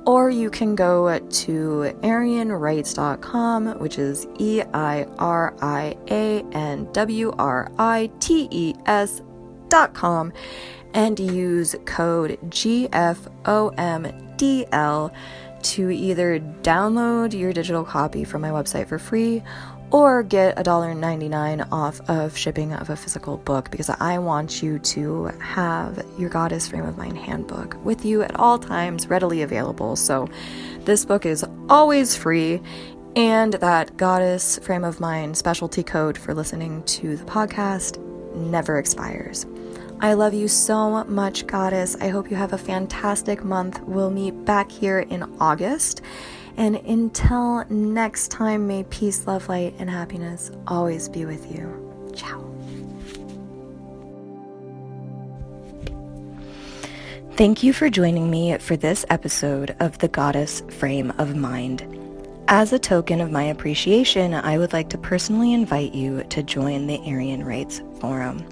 or 0.09 0.31
you 0.31 0.49
can 0.49 0.75
go 0.75 1.19
to 1.19 1.95
EirianWrites.com, 2.01 3.79
which 3.79 3.99
is 3.99 4.27
E 4.39 4.63
I 4.73 5.05
R 5.19 5.55
I 5.61 5.99
A 6.11 6.43
N 6.53 6.91
W 6.93 7.35
R 7.39 7.71
I 7.79 8.11
T 8.19 8.49
E 8.51 8.75
S.com, 8.87 10.33
and 10.95 11.21
use 11.21 11.77
code 11.85 12.39
GFOMDL 12.45 12.89
to 15.61 15.91
either 15.91 16.41
download 16.63 17.39
your 17.39 17.53
digital 17.53 17.85
copy 17.85 18.25
from 18.25 18.41
my 18.41 18.49
website 18.49 18.89
for 18.89 18.99
free 18.99 19.43
or 19.91 20.23
get 20.23 20.57
$1.99 20.57 21.69
off 21.73 22.01
of 22.09 22.37
shipping 22.37 22.73
of 22.75 22.91
a 22.91 22.97
physical 22.97 23.39
book 23.39 23.71
because 23.71 23.89
I 23.89 24.19
want 24.19 24.63
you 24.63 24.79
to 24.79 25.27
have 25.41 26.05
your 26.19 26.29
Goddess 26.29 26.69
Frame 26.69 26.85
of 26.85 26.99
Mind 26.99 27.17
handbook 27.17 27.83
with 27.85 28.05
you 28.05 28.23
at 28.23 28.39
all 28.39 28.59
times, 28.59 29.09
readily 29.09 29.43
available. 29.43 29.97
So, 29.97 30.29
this 30.81 31.05
book 31.05 31.27
is 31.27 31.45
always 31.69 32.17
free, 32.17 32.61
and 33.17 33.55
that 33.55 33.97
Goddess 33.97 34.59
Frame 34.59 34.85
of 34.85 35.01
Mind 35.01 35.37
specialty 35.37 35.83
code 35.83 36.19
for 36.19 36.35
listening 36.35 36.83
to 36.85 37.17
the 37.17 37.25
podcast 37.25 37.99
never 38.35 38.79
expires. 38.79 39.47
I 40.01 40.13
love 40.13 40.33
you 40.33 40.47
so 40.47 41.05
much, 41.05 41.47
Goddess. 41.47 41.97
I 42.01 42.09
hope 42.09 42.31
you 42.31 42.37
have 42.37 42.53
a 42.53 42.59
fantastic 42.59 43.43
month. 43.43 43.81
We'll 43.83 44.11
meet 44.11 44.45
back 44.45 44.71
here 44.71 45.01
in 45.01 45.25
August. 45.41 46.03
And 46.59 46.75
until 46.75 47.65
next 47.71 48.33
time, 48.33 48.67
may 48.67 48.83
peace, 48.83 49.29
love, 49.29 49.49
light, 49.49 49.77
and 49.79 49.89
happiness 49.89 50.51
always 50.67 51.09
be 51.09 51.25
with 51.25 51.49
you. 51.55 52.13
Ciao. 52.17 52.45
Thank 57.37 57.63
you 57.63 57.73
for 57.73 57.89
joining 57.89 58.29
me 58.29 58.59
for 58.59 58.77
this 58.77 59.07
episode 59.09 59.77
of 59.79 59.99
The 59.99 60.09
Goddess 60.09 60.61
Frame 60.69 61.13
of 61.19 61.37
Mind. 61.37 61.87
As 62.49 62.73
a 62.73 62.79
token 62.81 63.21
of 63.21 63.31
my 63.31 63.45
appreciation, 63.45 64.35
I 64.35 64.59
would 64.59 64.73
like 64.73 64.91
to 64.91 64.99
personally 64.99 65.53
invite 65.53 65.95
you 65.95 66.25
to 66.25 66.43
join 66.43 66.89
the 66.89 66.99
Eirian 66.99 67.45
Writes 67.45 67.81
Forum. 68.01 68.45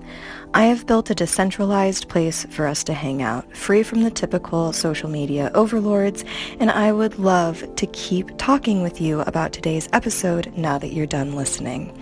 I 0.56 0.64
have 0.68 0.86
built 0.86 1.10
a 1.10 1.14
decentralized 1.14 2.08
place 2.08 2.46
for 2.48 2.66
us 2.66 2.82
to 2.84 2.94
hang 2.94 3.20
out, 3.20 3.54
free 3.54 3.82
from 3.82 4.04
the 4.04 4.10
typical 4.10 4.72
social 4.72 5.10
media 5.10 5.50
overlords, 5.54 6.24
and 6.58 6.70
I 6.70 6.92
would 6.92 7.18
love 7.18 7.62
to 7.76 7.86
keep 7.88 8.30
talking 8.38 8.82
with 8.82 8.98
you 8.98 9.20
about 9.20 9.52
today's 9.52 9.86
episode 9.92 10.50
now 10.56 10.78
that 10.78 10.94
you're 10.94 11.04
done 11.04 11.36
listening 11.36 11.94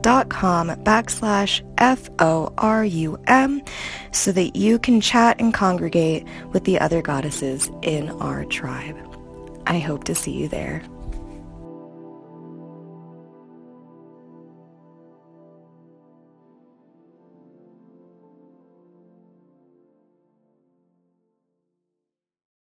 dot 0.00 0.28
com 0.30 0.68
backslash 0.68 1.62
F-O-R-U-M 1.78 3.62
so 4.12 4.32
that 4.32 4.56
you 4.56 4.78
can 4.78 5.00
chat 5.00 5.40
and 5.40 5.52
congregate 5.52 6.26
with 6.52 6.64
the 6.64 6.80
other 6.80 7.02
goddesses 7.02 7.70
in 7.82 8.10
our 8.10 8.44
tribe. 8.46 8.96
I 9.66 9.78
hope 9.78 10.04
to 10.04 10.14
see 10.14 10.32
you 10.32 10.48
there. 10.48 10.82